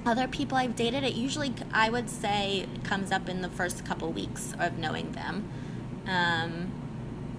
other 0.07 0.27
people 0.27 0.57
I've 0.57 0.75
dated. 0.75 1.05
It 1.05 1.15
usually 1.15 1.55
I 1.73 1.91
would 1.91 2.09
say 2.09 2.67
comes 2.85 3.12
up 3.12 3.29
in 3.29 3.43
the 3.43 3.49
first 3.49 3.85
couple 3.85 4.11
weeks 4.12 4.55
of 4.59 4.79
knowing 4.79 5.12
them. 5.12 5.49
Um, 6.07 6.73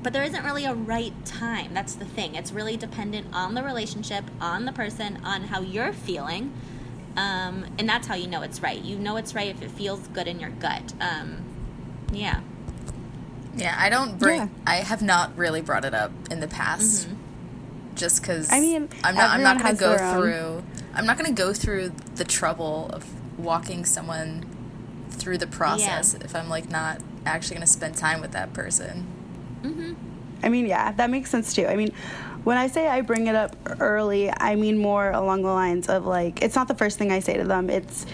but 0.04 0.12
there 0.14 0.24
isn't 0.24 0.44
really 0.44 0.66
a 0.66 0.74
right 0.74 1.14
time. 1.26 1.74
That's 1.74 1.96
the 1.96 2.06
thing. 2.06 2.36
It's 2.36 2.52
really 2.52 2.76
dependent 2.76 3.28
on 3.34 3.54
the 3.54 3.64
relationship, 3.64 4.26
on 4.40 4.66
the 4.66 4.74
person, 4.74 5.18
on 5.24 5.44
how 5.46 5.62
you're 5.62 5.94
feeling. 5.94 6.54
Um, 7.15 7.65
and 7.77 7.88
that's 7.88 8.08
how 8.08 8.15
you 8.15 8.27
know 8.27 8.41
it's 8.41 8.62
right. 8.62 8.82
You 8.82 8.98
know 8.98 9.17
it's 9.17 9.36
right 9.36 9.50
if 9.50 9.62
it 9.62 9.72
feels 9.72 10.08
good 10.10 10.27
in 10.27 10.39
your 10.39 10.50
gut. 10.50 10.93
Um, 11.00 11.43
yeah. 12.12 12.41
Yeah, 13.55 13.75
I 13.77 13.89
don't 13.89 14.17
bring. 14.17 14.39
Yeah. 14.39 14.48
I 14.65 14.75
have 14.77 15.01
not 15.01 15.38
really 15.38 15.62
brought 15.62 15.86
it 15.86 15.93
up 15.93 16.12
in 16.32 16.39
the 16.39 16.48
past, 16.48 17.08
just 17.96 18.22
because. 18.22 18.51
I 18.51 18.60
mean, 18.60 18.89
I'm 19.03 19.15
not. 19.15 19.29
I'm 19.29 19.43
not 19.43 19.60
going 19.60 19.75
to 19.75 19.79
go 19.79 19.91
has 19.91 20.00
their 20.00 20.08
own. 20.08 20.22
through. 20.22 20.63
I'm 20.96 21.05
not 21.05 21.17
going 21.17 21.34
to 21.34 21.39
go 21.39 21.53
through 21.53 21.91
the 22.15 22.24
trouble 22.24 22.89
of 22.91 23.05
walking 23.39 23.86
someone 23.86 24.46
through 25.10 25.38
the 25.38 25.48
process 25.48 26.15
if 26.15 26.36
I'm 26.36 26.50
like 26.50 26.70
not 26.70 27.00
actually 27.25 27.55
going 27.55 27.67
to 27.67 27.72
spend 27.72 27.96
time 27.96 28.22
with 28.22 28.32
that 28.32 28.53
person. 28.53 29.08
I 30.43 30.50
mean, 30.50 30.65
yeah, 30.65 30.91
that 30.91 31.10
makes 31.10 31.29
sense 31.29 31.53
too. 31.53 31.65
I 31.67 31.75
mean, 31.75 31.93
when 32.44 32.58
I 32.58 32.68
say 32.68 32.88
I 32.88 33.02
bring 33.02 33.28
it 33.28 33.36
up 33.36 33.56
early, 33.80 34.32
I 34.32 34.56
mean 34.56 34.78
more 34.78 35.12
along 35.12 35.44
the 35.44 35.50
lines 35.50 35.88
of 35.88 36.06
like, 36.06 36.42
it's 36.42 36.56
not 36.56 36.68
the 36.68 36.76
first 36.76 36.98
thing 36.98 37.12
I 37.12 37.20
say 37.20 37.38
to 37.38 37.44
them. 37.44 37.70
It's, 37.70 38.06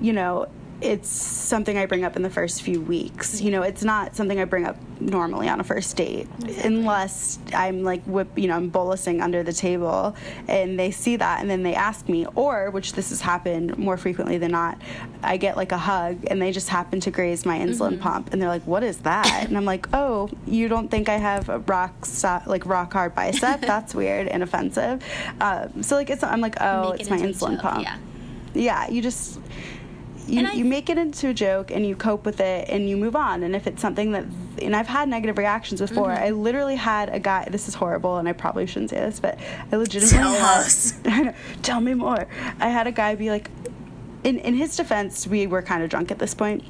you 0.00 0.12
know, 0.12 0.48
it's 0.80 1.08
something 1.08 1.78
I 1.78 1.86
bring 1.86 2.04
up 2.04 2.16
in 2.16 2.22
the 2.22 2.30
first 2.30 2.62
few 2.62 2.80
weeks. 2.80 3.40
You 3.40 3.50
know, 3.50 3.62
it's 3.62 3.82
not 3.84 4.16
something 4.16 4.38
I 4.38 4.44
bring 4.44 4.66
up 4.66 4.76
normally 5.00 5.48
on 5.48 5.60
a 5.60 5.64
first 5.64 5.96
date, 5.96 6.28
unless 6.62 7.38
I'm 7.54 7.82
like 7.82 8.02
whip, 8.04 8.28
you 8.36 8.48
know, 8.48 8.56
I'm 8.56 8.70
bolusing 8.70 9.22
under 9.22 9.42
the 9.42 9.52
table, 9.52 10.14
and 10.48 10.78
they 10.78 10.90
see 10.90 11.16
that, 11.16 11.40
and 11.40 11.48
then 11.50 11.62
they 11.62 11.74
ask 11.74 12.08
me, 12.08 12.26
or 12.34 12.70
which 12.70 12.92
this 12.94 13.10
has 13.10 13.20
happened 13.20 13.76
more 13.78 13.96
frequently 13.96 14.38
than 14.38 14.50
not, 14.52 14.78
I 15.22 15.36
get 15.36 15.56
like 15.56 15.72
a 15.72 15.78
hug, 15.78 16.24
and 16.28 16.40
they 16.40 16.52
just 16.52 16.68
happen 16.68 17.00
to 17.00 17.10
graze 17.10 17.44
my 17.46 17.58
insulin 17.58 18.00
pump, 18.00 18.32
and 18.32 18.40
they're 18.42 18.48
like, 18.48 18.66
"What 18.66 18.82
is 18.82 18.98
that?" 18.98 19.26
And 19.48 19.56
I'm 19.56 19.64
like, 19.64 19.86
"Oh, 19.94 20.28
you 20.46 20.68
don't 20.68 20.90
think 20.90 21.08
I 21.08 21.16
have 21.16 21.48
a 21.48 21.58
rock 21.60 22.04
so- 22.06 22.40
like 22.46 22.66
rock 22.66 22.92
hard 22.92 23.14
bicep? 23.14 23.60
That's 23.72 23.94
weird 23.94 24.28
and 24.28 24.42
offensive." 24.42 25.02
Um, 25.40 25.82
so 25.82 25.96
like, 25.96 26.10
it's 26.10 26.22
I'm 26.22 26.40
like, 26.40 26.56
"Oh, 26.60 26.90
Make 26.92 27.00
it's 27.00 27.08
it 27.08 27.12
my 27.12 27.18
insulin 27.18 27.60
pump." 27.60 27.82
Yeah. 27.84 27.96
yeah, 28.54 28.88
you 28.88 29.00
just 29.02 29.40
you, 30.26 30.48
you 30.48 30.64
make 30.64 30.88
it 30.88 30.98
into 30.98 31.28
a 31.28 31.34
joke 31.34 31.70
and 31.70 31.86
you 31.86 31.94
cope 31.94 32.24
with 32.24 32.40
it 32.40 32.68
and 32.68 32.88
you 32.88 32.96
move 32.96 33.14
on. 33.14 33.42
And 33.42 33.54
if 33.54 33.66
it's 33.66 33.82
something 33.82 34.12
that, 34.12 34.24
and 34.62 34.74
I've 34.74 34.86
had 34.86 35.08
negative 35.08 35.38
reactions 35.38 35.80
before. 35.80 36.08
Mm-hmm. 36.08 36.24
I 36.24 36.30
literally 36.30 36.76
had 36.76 37.08
a 37.10 37.18
guy. 37.18 37.46
This 37.50 37.68
is 37.68 37.74
horrible, 37.74 38.18
and 38.18 38.28
I 38.28 38.32
probably 38.32 38.66
shouldn't 38.66 38.90
say 38.90 38.98
this, 39.00 39.20
but 39.20 39.38
I 39.70 39.76
legitimately 39.76 40.18
Tell 40.18 40.32
had, 40.32 40.58
us. 40.58 40.94
Know, 41.04 41.34
tell 41.62 41.80
me 41.80 41.94
more. 41.94 42.26
I 42.60 42.68
had 42.68 42.86
a 42.86 42.92
guy 42.92 43.14
be 43.14 43.30
like, 43.30 43.50
in 44.22 44.38
in 44.38 44.54
his 44.54 44.76
defense, 44.76 45.26
we 45.26 45.46
were 45.46 45.62
kind 45.62 45.82
of 45.82 45.90
drunk 45.90 46.10
at 46.10 46.18
this 46.18 46.34
point. 46.34 46.64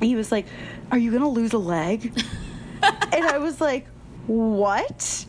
He 0.00 0.16
was 0.16 0.30
like, 0.30 0.46
"Are 0.90 0.98
you 0.98 1.10
gonna 1.12 1.28
lose 1.28 1.52
a 1.52 1.58
leg?" 1.58 2.12
and 2.82 3.24
I 3.24 3.38
was 3.38 3.60
like, 3.60 3.86
"What?" 4.26 5.26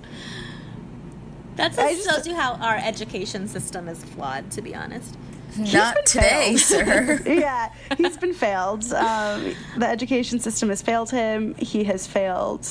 That 1.55 1.73
just 1.73 2.03
just- 2.03 2.09
shows 2.09 2.27
you 2.27 2.35
how 2.35 2.55
our 2.55 2.75
education 2.75 3.47
system 3.47 3.87
is 3.87 4.03
flawed, 4.03 4.51
to 4.51 4.61
be 4.61 4.75
honest. 4.75 5.17
Not 5.57 6.05
today, 6.05 6.57
failed. 6.57 6.59
sir. 6.59 7.21
yeah, 7.25 7.71
he's 7.97 8.17
been 8.17 8.33
failed. 8.33 8.83
Um, 8.93 9.53
the 9.77 9.87
education 9.87 10.39
system 10.39 10.69
has 10.69 10.81
failed 10.81 11.09
him. 11.11 11.55
He 11.55 11.83
has 11.85 12.05
failed 12.07 12.67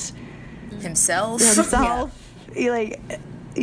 Himself. 0.81 1.41
himself. 1.41 2.31
He 2.53 2.69
like 2.69 3.01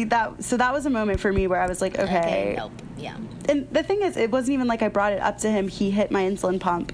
that. 0.08 0.42
So 0.44 0.56
that 0.56 0.72
was 0.72 0.86
a 0.86 0.90
moment 0.90 1.20
for 1.20 1.32
me 1.32 1.46
where 1.46 1.60
I 1.60 1.66
was 1.66 1.80
like, 1.80 1.98
okay. 1.98 2.54
nope. 2.56 2.72
Yeah. 2.98 3.16
And 3.48 3.68
the 3.70 3.82
thing 3.82 4.02
is, 4.02 4.16
it 4.16 4.30
wasn't 4.30 4.54
even 4.54 4.66
like 4.68 4.82
I 4.82 4.88
brought 4.88 5.12
it 5.12 5.20
up 5.20 5.38
to 5.38 5.50
him. 5.50 5.68
He 5.68 5.90
hit 5.90 6.10
my 6.10 6.22
insulin 6.22 6.60
pump 6.60 6.92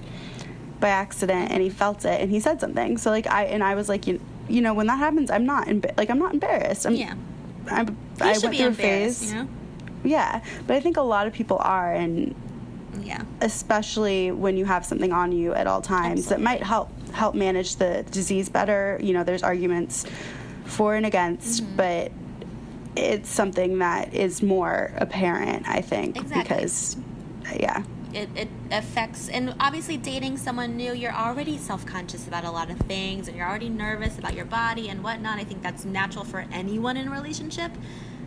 by 0.79 0.89
accident, 0.89 1.51
and 1.51 1.61
he 1.61 1.69
felt 1.69 2.05
it, 2.05 2.21
and 2.21 2.31
he 2.31 2.39
said 2.39 2.59
something. 2.61 2.97
So 2.97 3.09
like 3.11 3.27
I 3.27 3.45
and 3.45 3.63
I 3.63 3.75
was 3.75 3.89
like, 3.89 4.07
you, 4.07 4.19
you 4.47 4.61
know, 4.61 4.73
when 4.73 4.87
that 4.87 4.97
happens, 4.97 5.29
I'm 5.29 5.45
not 5.45 5.67
emba- 5.67 5.95
like 5.97 6.09
I'm 6.09 6.19
not 6.19 6.33
embarrassed. 6.33 6.85
I'm, 6.87 6.95
Yeah. 6.95 7.13
I'm, 7.69 7.87
You 7.89 7.95
I 8.21 8.33
should 8.33 8.43
went 8.43 8.51
be 8.51 8.57
through 8.57 8.65
a 8.65 8.69
embarrassed, 8.69 9.19
phase. 9.21 9.33
you 9.33 9.43
know? 9.43 9.49
Yeah, 10.03 10.41
but 10.67 10.75
I 10.75 10.79
think 10.79 10.97
a 10.97 11.01
lot 11.01 11.27
of 11.27 11.33
people 11.33 11.57
are, 11.61 11.93
and 11.93 12.33
Yeah. 13.03 13.21
especially 13.41 14.31
when 14.31 14.57
you 14.57 14.65
have 14.65 14.85
something 14.85 15.11
on 15.11 15.31
you 15.31 15.53
at 15.53 15.67
all 15.67 15.81
times 15.81 16.27
that 16.27 16.41
might 16.41 16.63
help 16.63 16.89
help 17.11 17.33
manage 17.35 17.75
the 17.77 18.05
disease 18.11 18.49
better. 18.49 18.99
You 19.01 19.13
know, 19.13 19.23
there's 19.23 19.43
arguments 19.43 20.05
for 20.65 20.95
and 20.95 21.05
against, 21.05 21.63
Mm-hmm. 21.63 21.75
but 21.75 22.11
it's 22.95 23.29
something 23.29 23.79
that 23.79 24.13
is 24.13 24.41
more 24.43 24.91
apparent, 24.97 25.67
I 25.67 25.81
think, 25.81 26.17
Exactly. 26.17 26.41
because 26.43 26.97
yeah. 27.55 27.83
it, 28.13 28.29
it 28.35 28.49
affects 28.71 29.29
and 29.29 29.53
obviously 29.59 29.95
dating 29.97 30.37
someone 30.37 30.75
new 30.75 30.93
you're 30.93 31.13
already 31.13 31.57
self-conscious 31.57 32.27
about 32.27 32.43
a 32.43 32.49
lot 32.51 32.69
of 32.71 32.77
things 32.79 33.27
and 33.27 33.37
you're 33.37 33.47
already 33.47 33.69
nervous 33.69 34.17
about 34.17 34.33
your 34.33 34.45
body 34.45 34.89
and 34.89 35.03
whatnot 35.03 35.37
i 35.39 35.43
think 35.43 35.61
that's 35.61 35.85
natural 35.85 36.23
for 36.25 36.43
anyone 36.51 36.97
in 36.97 37.07
a 37.07 37.11
relationship 37.11 37.71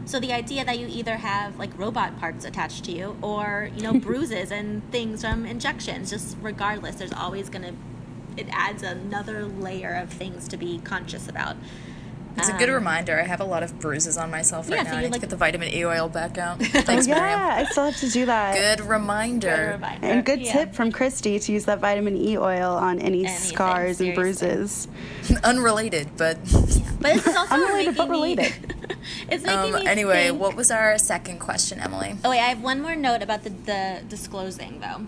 so 0.05 0.19
the 0.19 0.33
idea 0.33 0.65
that 0.65 0.79
you 0.79 0.87
either 0.89 1.17
have 1.17 1.59
like 1.59 1.77
robot 1.79 2.19
parts 2.19 2.45
attached 2.45 2.85
to 2.85 2.93
you 2.93 3.17
or 3.23 3.71
you 3.77 3.83
know 3.83 3.93
bruises 4.01 4.51
and 4.51 4.91
things 4.91 5.23
from 5.23 5.47
injections 5.47 6.11
just 6.11 6.37
regardless 6.41 6.97
there's 6.97 7.13
always 7.13 7.49
going 7.49 7.63
to 7.63 7.75
it 8.37 8.49
adds 8.51 8.83
another 8.83 9.45
layer 9.45 9.95
of 9.95 10.11
things 10.11 10.49
to 10.49 10.57
be 10.57 10.81
conscious 10.85 11.29
about 11.29 11.57
It's 12.37 12.49
a 12.49 12.53
good 12.55 12.69
Um, 12.71 12.75
reminder. 12.77 13.21
I 13.21 13.25
have 13.25 13.41
a 13.41 13.45
lot 13.45 13.63
of 13.63 13.79
bruises 13.79 14.17
on 14.17 14.31
myself 14.31 14.69
right 14.71 14.77
Yeah, 14.79 14.83
now. 14.85 14.91
so 14.93 14.97
I 14.97 15.01
need 15.03 15.07
like- 15.13 15.15
to 15.15 15.21
get 15.21 15.31
the 15.31 15.37
vitamin 15.37 15.69
E 15.73 15.85
oil 15.85 16.09
back 16.09 16.39
out. 16.39 16.61
Oh 16.75 16.81
Thanks, 16.81 17.07
yeah, 17.07 17.15
Miriam. 17.21 17.41
I 17.41 17.65
still 17.65 17.85
have 17.85 17.97
to 17.99 18.09
do 18.09 18.27
that. 18.27 18.55
Good 18.55 18.87
reminder. 18.87 19.49
Good 19.57 19.73
reminder. 19.75 20.07
And 20.07 20.25
good 20.25 20.41
Yeah. 20.41 20.53
tip 20.53 20.75
from 20.75 20.91
Christy 20.93 21.39
to 21.39 21.53
use 21.53 21.67
that 21.67 21.79
vitamin 21.81 22.17
E 22.17 22.39
oil 22.39 22.73
on 22.75 22.99
any 22.99 23.25
Anything, 23.27 23.37
scars 23.55 24.01
and 24.01 24.15
bruises. 24.15 24.89
Unrelated, 25.45 26.09
but 26.17 26.39
but 27.01 27.15
this 27.15 27.27
is 27.27 27.37
also 27.41 27.55
Unrelated, 27.55 27.97
but 27.97 28.09
making 28.09 28.13
me- 28.37 28.37
related. 28.37 28.75
it's 29.31 29.45
making 29.45 29.75
um, 29.75 29.81
me 29.81 29.87
anyway, 29.87 30.29
think- 30.29 30.41
what 30.41 30.57
was 30.57 30.71
our 30.71 30.97
second 30.99 31.39
question, 31.39 31.79
Emily? 31.81 32.17
Oh 32.25 32.31
wait, 32.31 32.41
I 32.41 32.49
have 32.49 32.63
one 32.63 32.81
more 32.81 32.97
note 32.97 33.23
about 33.23 33.45
the, 33.45 33.51
the 33.51 34.01
disclosing 34.09 34.81
though. 34.81 35.07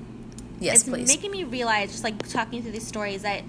Yes, 0.60 0.80
it's 0.80 0.88
please. 0.88 1.08
making 1.08 1.30
me 1.32 1.44
realize, 1.44 1.90
just 1.90 2.04
like 2.04 2.26
talking 2.28 2.62
through 2.62 2.72
these 2.72 2.86
stories, 2.86 3.22
that 3.22 3.42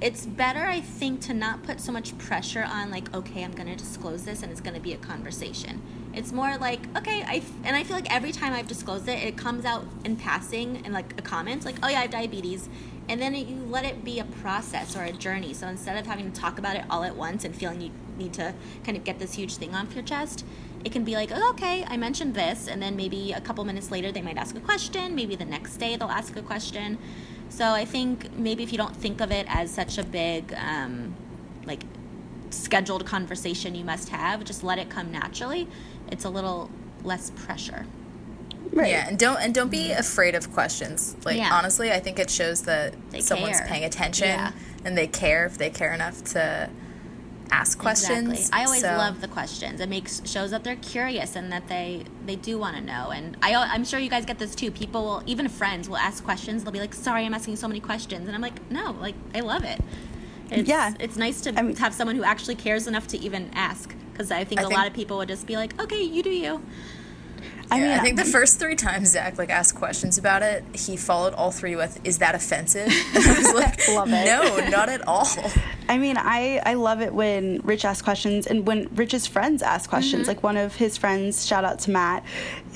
it's 0.00 0.24
better, 0.24 0.64
I 0.64 0.80
think, 0.80 1.20
to 1.22 1.34
not 1.34 1.62
put 1.62 1.80
so 1.80 1.92
much 1.92 2.16
pressure 2.16 2.62
on 2.62 2.90
like, 2.90 3.14
okay, 3.14 3.44
I'm 3.44 3.52
to 3.68 3.76
disclose 3.76 4.24
this, 4.24 4.42
and 4.42 4.50
it's 4.50 4.60
to 4.74 4.80
be 4.80 4.94
a 4.94 4.98
conversation. 4.98 5.82
It's 6.14 6.32
more 6.32 6.56
like, 6.56 6.80
okay, 6.96 7.22
I 7.22 7.42
and 7.64 7.76
I 7.76 7.84
feel 7.84 7.96
like 7.96 8.12
every 8.12 8.32
time 8.32 8.52
I've 8.52 8.66
disclosed 8.66 9.08
it, 9.08 9.22
it 9.22 9.36
comes 9.36 9.64
out 9.64 9.84
in 10.04 10.16
passing 10.16 10.84
in 10.84 10.92
like 10.92 11.18
a 11.18 11.22
comment, 11.22 11.64
like, 11.64 11.76
oh 11.82 11.88
yeah, 11.88 11.98
I 11.98 12.02
have 12.02 12.10
diabetes, 12.10 12.68
and 13.08 13.20
then 13.20 13.34
you 13.34 13.64
let 13.68 13.84
it 13.84 14.04
be 14.04 14.18
a 14.18 14.24
process 14.24 14.96
or 14.96 15.02
a 15.02 15.12
journey. 15.12 15.52
So 15.52 15.68
instead 15.68 15.98
of 15.98 16.06
having 16.06 16.32
to 16.32 16.40
talk 16.40 16.58
about 16.58 16.76
it 16.76 16.84
all 16.88 17.04
at 17.04 17.14
once 17.14 17.44
and 17.44 17.54
feeling 17.54 17.80
you 17.80 17.90
need 18.16 18.32
to 18.34 18.54
kind 18.84 18.96
of 18.96 19.04
get 19.04 19.18
this 19.18 19.34
huge 19.34 19.56
thing 19.56 19.74
off 19.74 19.94
your 19.94 20.04
chest, 20.04 20.44
it 20.84 20.92
can 20.92 21.04
be 21.04 21.14
like, 21.14 21.30
oh, 21.32 21.50
okay, 21.50 21.84
I 21.86 21.98
mentioned 21.98 22.34
this, 22.34 22.68
and 22.68 22.80
then 22.80 22.96
maybe 22.96 23.32
a 23.32 23.40
couple 23.40 23.64
minutes 23.64 23.90
later 23.90 24.10
they 24.10 24.22
might 24.22 24.38
ask 24.38 24.56
a 24.56 24.60
question. 24.60 25.14
Maybe 25.14 25.36
the 25.36 25.44
next 25.44 25.76
day 25.76 25.96
they'll 25.96 26.08
ask 26.08 26.34
a 26.36 26.42
question. 26.42 26.98
So 27.50 27.66
I 27.66 27.84
think 27.84 28.32
maybe 28.36 28.62
if 28.62 28.72
you 28.72 28.78
don't 28.78 28.96
think 28.96 29.20
of 29.20 29.30
it 29.30 29.46
as 29.48 29.70
such 29.70 29.98
a 29.98 30.02
big, 30.02 30.54
um, 30.54 31.14
like, 31.66 31.82
scheduled 32.50 33.04
conversation 33.06 33.74
you 33.74 33.84
must 33.84 34.08
have, 34.08 34.44
just 34.44 34.64
let 34.64 34.78
it 34.78 34.88
come 34.88 35.12
naturally. 35.12 35.68
It's 36.10 36.24
a 36.24 36.30
little 36.30 36.70
less 37.04 37.30
pressure. 37.30 37.84
Right. 38.72 38.90
Yeah, 38.90 39.08
and 39.08 39.18
don't 39.18 39.38
and 39.40 39.52
don't 39.52 39.70
be 39.70 39.90
afraid 39.90 40.34
of 40.36 40.52
questions. 40.52 41.16
Like 41.24 41.36
Yeah. 41.36 41.50
honestly, 41.52 41.90
I 41.92 41.98
think 41.98 42.18
it 42.20 42.30
shows 42.30 42.62
that 42.62 42.94
They 43.10 43.20
someone's 43.20 43.58
care. 43.58 43.66
paying 43.66 43.84
attention 43.84 44.28
Yeah. 44.28 44.52
and 44.84 44.96
they 44.96 45.08
care 45.08 45.44
if 45.44 45.58
they 45.58 45.70
care 45.70 45.92
enough 45.92 46.22
to 46.34 46.70
ask 47.52 47.78
questions. 47.78 48.28
Exactly. 48.30 48.60
I 48.60 48.64
always 48.64 48.80
so- 48.82 48.96
love 48.96 49.20
the 49.20 49.28
questions. 49.28 49.80
It 49.80 49.88
makes 49.88 50.22
shows 50.24 50.50
that 50.52 50.64
they're 50.64 50.76
curious 50.76 51.36
and 51.36 51.50
that 51.52 51.68
they 51.68 52.04
they 52.26 52.36
do 52.36 52.58
want 52.58 52.76
to 52.76 52.82
know. 52.82 53.10
And 53.10 53.36
I 53.42 53.54
I'm 53.54 53.84
sure 53.84 53.98
you 54.00 54.10
guys 54.10 54.24
get 54.24 54.38
this 54.38 54.54
too. 54.54 54.70
People, 54.70 55.02
will, 55.04 55.22
even 55.26 55.48
friends, 55.48 55.88
will 55.88 55.96
ask 55.96 56.22
questions. 56.24 56.62
They'll 56.64 56.72
be 56.72 56.80
like, 56.80 56.94
"Sorry, 56.94 57.24
I'm 57.26 57.34
asking 57.34 57.56
so 57.56 57.68
many 57.68 57.80
questions," 57.80 58.26
and 58.26 58.34
I'm 58.34 58.42
like, 58.42 58.70
"No, 58.70 58.92
like 59.00 59.14
I 59.34 59.40
love 59.40 59.64
it." 59.64 59.80
It's, 60.50 60.68
Yeah. 60.68 60.94
it's 60.98 61.16
nice 61.16 61.40
to 61.42 61.56
I 61.58 61.62
mean- 61.62 61.76
have 61.76 61.94
someone 61.94 62.16
who 62.16 62.24
actually 62.24 62.56
cares 62.56 62.86
enough 62.86 63.06
to 63.08 63.18
even 63.18 63.50
ask. 63.54 63.94
Because 64.12 64.30
I 64.32 64.44
think 64.44 64.60
I 64.60 64.64
a 64.64 64.66
think- 64.66 64.78
lot 64.78 64.86
of 64.86 64.92
people 64.92 65.16
would 65.18 65.28
just 65.28 65.46
be 65.46 65.56
like, 65.56 65.80
"Okay, 65.80 66.02
you 66.02 66.22
do 66.22 66.30
you." 66.30 66.60
I 67.72 67.78
Yeah, 67.78 67.82
mean, 67.84 67.92
I 67.92 68.02
think 68.02 68.16
the 68.16 68.24
first 68.24 68.58
three 68.58 68.74
times 68.74 69.12
Zach 69.12 69.38
like 69.38 69.48
asked 69.48 69.76
questions 69.76 70.18
about 70.18 70.42
it, 70.42 70.64
he 70.74 70.96
followed 70.96 71.34
all 71.34 71.52
three 71.52 71.76
with, 71.76 72.00
"Is 72.04 72.18
that 72.18 72.34
offensive?" 72.34 72.88
And 73.14 73.24
I 73.26 73.38
was 73.38 73.52
like, 73.54 73.88
Love 73.94 74.08
it. 74.12 74.26
"No, 74.26 74.68
not 74.70 74.88
at 74.88 75.06
all." 75.06 75.28
I 75.90 75.98
mean, 75.98 76.16
I, 76.16 76.62
I 76.64 76.74
love 76.74 77.00
it 77.00 77.12
when 77.12 77.58
Rich 77.64 77.84
asks 77.84 78.00
questions 78.00 78.46
and 78.46 78.64
when 78.64 78.88
Rich's 78.94 79.26
friends 79.26 79.60
ask 79.60 79.90
questions. 79.90 80.22
Mm-hmm. 80.22 80.28
Like 80.28 80.42
one 80.44 80.56
of 80.56 80.76
his 80.76 80.96
friends, 80.96 81.44
shout 81.44 81.64
out 81.64 81.80
to 81.80 81.90
Matt, 81.90 82.24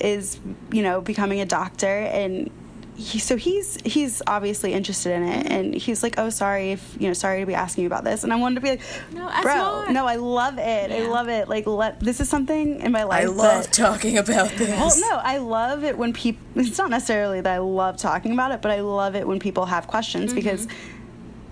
is 0.01 0.37
you 0.69 0.83
know 0.83 1.01
becoming 1.01 1.39
a 1.39 1.45
doctor 1.45 1.87
and. 1.87 2.51
He, 2.97 3.19
so 3.19 3.35
he's 3.35 3.77
he's 3.81 4.21
obviously 4.25 4.71
interested 4.71 5.11
in 5.11 5.23
it, 5.23 5.43
mm-hmm. 5.43 5.51
and 5.51 5.75
he's 5.75 6.01
like, 6.01 6.15
"Oh, 6.17 6.29
sorry 6.29 6.71
if 6.71 6.95
you 6.97 7.07
know, 7.07 7.13
sorry 7.13 7.41
to 7.41 7.45
be 7.45 7.53
asking 7.53 7.81
you 7.81 7.87
about 7.87 8.05
this." 8.05 8.23
And 8.23 8.31
I 8.31 8.37
wanted 8.37 8.55
to 8.55 8.61
be 8.61 8.69
like, 8.69 8.81
No, 9.11 9.29
"Bro, 9.41 9.55
more." 9.83 9.91
no, 9.91 10.07
I 10.07 10.15
love 10.15 10.57
it. 10.59 10.91
I 10.93 11.05
love 11.05 11.27
it. 11.27 11.49
Like, 11.49 11.67
let 11.67 11.99
this 11.99 12.21
is 12.21 12.29
something 12.29 12.79
in 12.79 12.93
my 12.93 13.03
life. 13.03 13.25
I 13.25 13.27
love 13.27 13.65
that- 13.65 13.73
talking 13.73 14.17
about 14.17 14.49
this. 14.51 14.69
well, 14.69 14.93
no, 14.97 15.19
I 15.21 15.39
love 15.39 15.83
it 15.83 15.97
when 15.97 16.13
people. 16.13 16.41
It's 16.55 16.77
not 16.77 16.89
necessarily 16.89 17.41
that 17.41 17.51
I 17.51 17.57
love 17.57 17.97
talking 17.97 18.31
about 18.31 18.53
it, 18.53 18.61
but 18.61 18.71
I 18.71 18.79
love 18.79 19.13
it 19.13 19.27
when 19.27 19.39
people 19.39 19.65
have 19.65 19.87
questions 19.87 20.27
mm-hmm. 20.27 20.35
because, 20.35 20.65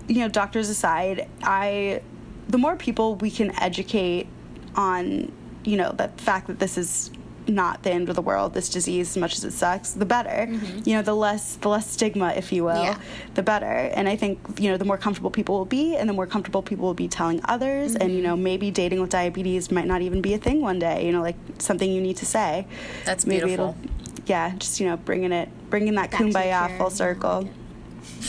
you 0.08 0.20
know, 0.20 0.28
doctors 0.28 0.68
aside, 0.68 1.28
I, 1.42 2.02
the 2.48 2.58
more 2.58 2.76
people 2.76 3.16
we 3.16 3.30
can 3.30 3.50
educate 3.60 4.26
on, 4.74 5.32
you 5.64 5.76
know, 5.76 5.92
the 5.92 6.08
fact 6.16 6.46
that 6.48 6.58
this 6.58 6.76
is 6.76 7.10
not 7.46 7.82
the 7.82 7.90
end 7.90 8.08
of 8.08 8.16
the 8.16 8.22
world, 8.22 8.54
this 8.54 8.68
disease, 8.68 9.10
as 9.10 9.16
much 9.16 9.36
as 9.36 9.44
it 9.44 9.52
sucks, 9.52 9.92
the 9.92 10.04
better. 10.04 10.50
Mm-hmm. 10.50 10.88
You 10.88 10.96
know, 10.96 11.02
the 11.02 11.14
less 11.14 11.56
the 11.56 11.68
less 11.68 11.90
stigma, 11.90 12.32
if 12.36 12.52
you 12.52 12.64
will, 12.64 12.82
Yeah. 12.82 12.98
the 13.34 13.42
better. 13.42 13.66
And 13.66 14.08
I 14.08 14.16
think 14.16 14.38
you 14.58 14.70
know, 14.70 14.76
the 14.76 14.84
more 14.84 14.98
comfortable 14.98 15.30
people 15.30 15.58
will 15.58 15.64
be, 15.64 15.96
and 15.96 16.08
the 16.08 16.12
more 16.12 16.26
comfortable 16.26 16.62
people 16.62 16.86
will 16.86 16.94
be 16.94 17.08
telling 17.08 17.40
others. 17.44 17.94
And 17.94 18.10
you 18.10 18.18
mm-hmm. 18.18 18.26
know, 18.28 18.36
maybe 18.36 18.70
dating 18.70 19.00
with 19.00 19.10
diabetes 19.10 19.70
might 19.70 19.86
not 19.86 20.02
even 20.02 20.22
be 20.22 20.34
a 20.34 20.38
thing 20.38 20.60
one 20.60 20.78
day. 20.78 21.06
You 21.06 21.12
know, 21.12 21.22
like 21.22 21.36
something 21.58 21.90
you 21.90 22.00
need 22.00 22.16
to 22.18 22.26
say. 22.26 22.66
That's 23.04 23.26
Maybe 23.26 23.46
beautiful. 23.46 23.76
it'll, 23.80 24.22
yeah, 24.26 24.54
just 24.56 24.80
you 24.80 24.86
know, 24.86 24.96
bringing 24.96 25.32
it, 25.32 25.48
bringing 25.70 25.94
that 25.96 26.10
Back 26.10 26.20
kumbaya 26.20 26.78
full 26.78 26.90
circle. 26.90 27.48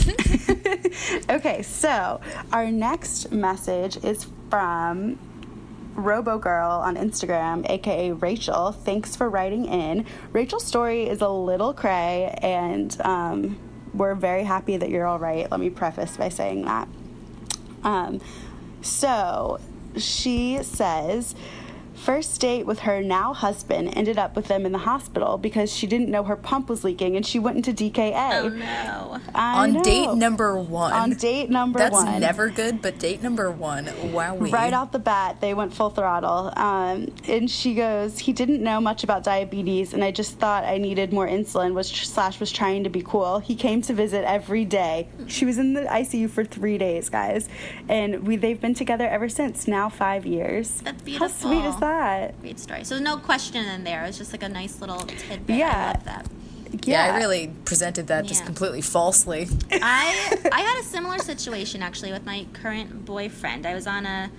okay, 1.30 1.62
so 1.62 2.20
our 2.52 2.70
next 2.70 3.32
message 3.32 4.02
is 4.04 4.26
from 4.50 5.18
Robo 5.94 6.38
Girl 6.38 6.70
on 6.70 6.96
Instagram, 6.96 7.68
aka 7.70 8.12
Rachel. 8.12 8.72
Thanks 8.72 9.16
for 9.16 9.28
writing 9.28 9.64
in. 9.66 10.06
Rachel's 10.32 10.64
story 10.64 11.08
is 11.08 11.22
a 11.22 11.28
little 11.28 11.72
cray, 11.72 12.36
and 12.42 12.98
um, 13.00 13.58
we're 13.94 14.14
very 14.14 14.44
happy 14.44 14.76
that 14.76 14.90
you're 14.90 15.06
all 15.06 15.18
right. 15.18 15.50
Let 15.50 15.60
me 15.60 15.70
preface 15.70 16.16
by 16.16 16.28
saying 16.28 16.66
that. 16.66 16.88
Um, 17.82 18.20
so 18.82 19.58
she 19.96 20.62
says, 20.62 21.34
first 22.06 22.40
date 22.40 22.64
with 22.64 22.78
her 22.78 23.02
now 23.02 23.34
husband 23.34 23.92
ended 23.96 24.16
up 24.16 24.36
with 24.36 24.46
them 24.46 24.64
in 24.64 24.70
the 24.70 24.78
hospital 24.78 25.36
because 25.36 25.72
she 25.74 25.88
didn't 25.88 26.08
know 26.08 26.22
her 26.22 26.36
pump 26.36 26.68
was 26.68 26.84
leaking 26.84 27.16
and 27.16 27.26
she 27.26 27.36
went 27.36 27.56
into 27.56 27.72
DKA. 27.72 28.44
Oh 28.44 28.48
no. 28.48 29.20
I 29.34 29.64
on 29.64 29.72
know. 29.72 29.82
date 29.82 30.14
number 30.14 30.56
one. 30.56 30.92
On 30.92 31.10
date 31.10 31.50
number 31.50 31.80
That's 31.80 31.94
one. 31.94 32.04
That's 32.04 32.20
never 32.20 32.48
good, 32.48 32.80
but 32.80 33.00
date 33.00 33.24
number 33.24 33.50
one, 33.50 33.90
wow. 34.12 34.36
Right 34.36 34.72
off 34.72 34.92
the 34.92 35.00
bat, 35.00 35.40
they 35.40 35.52
went 35.52 35.74
full 35.74 35.90
throttle. 35.90 36.52
Um, 36.56 37.12
and 37.26 37.50
she 37.50 37.74
goes, 37.74 38.20
he 38.20 38.32
didn't 38.32 38.62
know 38.62 38.80
much 38.80 39.02
about 39.02 39.24
diabetes, 39.24 39.92
and 39.92 40.04
I 40.04 40.12
just 40.12 40.38
thought 40.38 40.62
I 40.62 40.78
needed 40.78 41.12
more 41.12 41.26
insulin. 41.26 41.74
Was 41.74 41.88
slash 41.88 42.38
was 42.38 42.52
trying 42.52 42.84
to 42.84 42.90
be 42.90 43.02
cool. 43.02 43.40
He 43.40 43.56
came 43.56 43.82
to 43.82 43.92
visit 43.92 44.24
every 44.24 44.64
day. 44.64 45.08
She 45.26 45.44
was 45.44 45.58
in 45.58 45.72
the 45.72 45.82
ICU 45.82 46.30
for 46.30 46.44
three 46.44 46.78
days, 46.78 47.08
guys, 47.08 47.48
and 47.88 48.28
we 48.28 48.36
they've 48.36 48.60
been 48.60 48.74
together 48.74 49.08
ever 49.08 49.28
since. 49.28 49.66
Now 49.66 49.88
five 49.88 50.24
years. 50.24 50.82
That's 50.82 51.02
beautiful. 51.02 51.26
How 51.26 51.34
sweet 51.34 51.64
is 51.68 51.80
that? 51.80 51.95
Great 52.40 52.58
story. 52.58 52.84
So 52.84 52.98
no 52.98 53.16
question 53.16 53.64
in 53.64 53.84
there. 53.84 54.04
It's 54.04 54.18
just 54.18 54.32
like 54.32 54.42
a 54.42 54.48
nice 54.48 54.80
little 54.80 55.00
tidbit. 55.00 55.56
Yeah. 55.56 55.70
I 55.70 55.92
love 55.92 56.04
that. 56.04 56.26
Yeah, 56.84 57.14
I 57.14 57.16
really 57.16 57.52
presented 57.64 58.08
that 58.08 58.26
just 58.26 58.44
completely 58.44 58.80
falsely. 58.80 59.48
I 59.72 60.38
I 60.52 60.60
had 60.60 60.80
a 60.80 60.84
similar 60.84 61.18
situation 61.18 61.82
actually 61.82 62.12
with 62.12 62.24
my 62.26 62.46
current 62.52 63.04
boyfriend. 63.04 63.66
I 63.66 63.74
was 63.74 63.86
on 63.86 64.04
a 64.04 64.30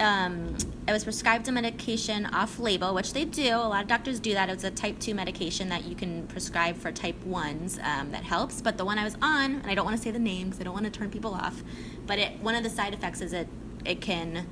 um, 0.00 0.56
I 0.88 0.92
was 0.92 1.04
prescribed 1.04 1.48
a 1.48 1.52
medication 1.52 2.26
off 2.26 2.58
label, 2.58 2.94
which 2.94 3.12
they 3.12 3.24
do. 3.24 3.54
A 3.54 3.68
lot 3.68 3.82
of 3.82 3.88
doctors 3.88 4.18
do 4.18 4.34
that. 4.34 4.50
It's 4.50 4.64
a 4.64 4.70
type 4.70 4.98
2 4.98 5.14
medication 5.14 5.68
that 5.68 5.84
you 5.84 5.94
can 5.94 6.26
prescribe 6.26 6.76
for 6.76 6.90
type 6.90 7.16
1s 7.24 7.82
um, 7.84 8.10
that 8.10 8.24
helps. 8.24 8.60
But 8.60 8.76
the 8.76 8.84
one 8.84 8.98
I 8.98 9.04
was 9.04 9.16
on, 9.22 9.52
and 9.54 9.66
I 9.66 9.74
don't 9.76 9.84
want 9.84 9.96
to 9.96 10.02
say 10.02 10.10
the 10.10 10.18
name 10.18 10.48
because 10.48 10.60
I 10.60 10.64
don't 10.64 10.74
want 10.74 10.84
to 10.86 10.90
turn 10.90 11.10
people 11.10 11.32
off, 11.32 11.62
but 12.06 12.18
it, 12.18 12.40
one 12.40 12.56
of 12.56 12.64
the 12.64 12.70
side 12.70 12.92
effects 12.92 13.20
is 13.20 13.32
it, 13.32 13.46
it 13.84 14.00
can 14.00 14.46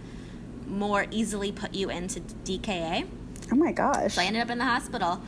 more 0.67 1.07
easily 1.11 1.53
put 1.53 1.75
you 1.75 1.91
into 1.91 2.21
DKA. 2.21 3.07
Oh 3.51 3.57
my 3.57 3.73
gosh. 3.73 4.15
So 4.15 4.23
I 4.23 4.25
ended 4.25 4.43
up 4.43 4.51
in 4.51 4.59
the 4.59 4.65
hospital. 4.65 5.21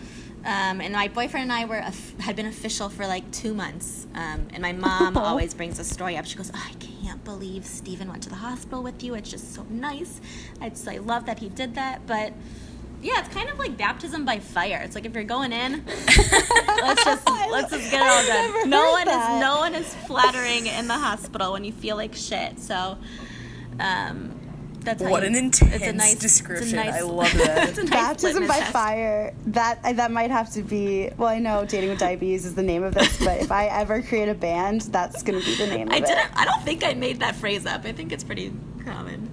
Um, 0.45 0.83
and 0.83 0.93
my 0.93 1.09
boyfriend 1.09 1.45
and 1.45 1.53
I 1.53 1.65
were 1.65 1.83
had 2.21 2.37
been 2.37 2.45
official 2.47 2.91
for 2.91 3.07
like 3.07 3.31
two 3.33 3.55
months. 3.55 4.07
Um, 4.15 4.49
and 4.53 4.61
my 4.61 4.73
mom 4.73 5.17
always 5.17 5.55
brings 5.55 5.79
a 5.79 5.85
story 5.85 6.19
up. 6.19 6.27
She 6.27 6.37
goes, 6.37 6.51
oh, 6.55 6.63
"I 6.71 6.75
can't 6.75 7.25
believe 7.25 7.65
Stephen 7.65 8.09
went 8.09 8.23
to 8.25 8.29
the 8.29 8.35
hospital 8.35 8.83
with 8.83 9.03
you. 9.03 9.15
It's 9.15 9.31
just 9.31 9.55
so 9.55 9.65
nice. 9.71 10.21
I 10.61 10.69
just 10.69 10.87
I 10.87 10.99
love 10.99 11.25
that 11.27 11.39
he 11.39 11.49
did 11.49 11.77
that." 11.77 12.07
But 12.07 12.35
yeah, 13.01 13.21
it's 13.21 13.35
kind 13.35 13.49
of 13.49 13.59
like 13.59 13.79
baptism 13.79 14.27
by 14.27 14.39
fire. 14.39 14.83
It's 14.85 14.95
like 14.95 15.07
if 15.07 15.15
you're 15.15 15.25
going 15.25 15.53
in, 15.53 15.83
let's 15.87 17.05
just 17.05 17.27
let's 17.27 17.71
just 17.71 17.91
get 17.91 18.03
it 18.03 18.07
all 18.07 18.27
done. 18.27 18.69
No 18.69 18.91
one 18.93 19.07
that. 19.07 19.37
is 19.37 19.41
no 19.41 19.59
one 19.61 19.75
is 19.75 19.95
flattering 20.07 20.67
in 20.67 20.89
the 20.89 20.99
hospital 20.99 21.53
when 21.53 21.65
you 21.65 21.73
feel 21.73 21.97
like 21.97 22.15
shit. 22.15 22.59
So. 22.61 22.99
Um, 23.81 24.34
that's 24.85 25.03
how 25.03 25.11
What 25.11 25.23
you- 25.23 25.29
an 25.29 25.35
it's 25.47 25.61
a 25.61 25.65
intense 25.65 25.95
nice- 25.97 26.13
it's 26.13 26.19
a 26.21 26.23
description. 26.23 26.77
nice- 26.77 26.95
I 26.95 27.01
love 27.01 27.33
that. 27.35 27.69
it's 27.71 27.79
a 27.79 27.83
nice 27.83 27.91
Baptism 27.91 28.47
by 28.47 28.59
test. 28.59 28.73
fire. 28.73 29.33
That 29.47 29.97
that 29.97 30.11
might 30.11 30.31
have 30.31 30.51
to 30.53 30.63
be. 30.63 31.11
Well, 31.17 31.29
I 31.29 31.39
know 31.39 31.65
dating 31.65 31.91
with 31.91 31.99
diabetes 31.99 32.45
is 32.47 32.55
the 32.55 32.63
name 32.63 32.83
of 32.83 32.95
this, 32.95 33.19
but 33.25 33.41
if 33.41 33.51
I 33.53 33.67
ever 33.67 34.03
create 34.03 34.29
a 34.29 34.35
band, 34.35 34.83
that's 34.83 35.23
going 35.23 35.41
to 35.41 35.45
be 35.45 35.57
the 35.57 35.67
name 35.67 35.89
of 35.89 35.95
I 35.95 35.97
it. 35.99 36.07
didn't. 36.07 36.29
I 36.35 36.45
don't 36.45 36.63
think 36.63 36.85
I 36.85 36.95
made 36.95 37.21
that 37.21 37.35
phrase 37.37 37.67
up. 37.67 37.85
I 37.85 37.93
think 37.93 38.13
it's 38.13 38.25
pretty 38.25 38.53
common. 38.85 39.31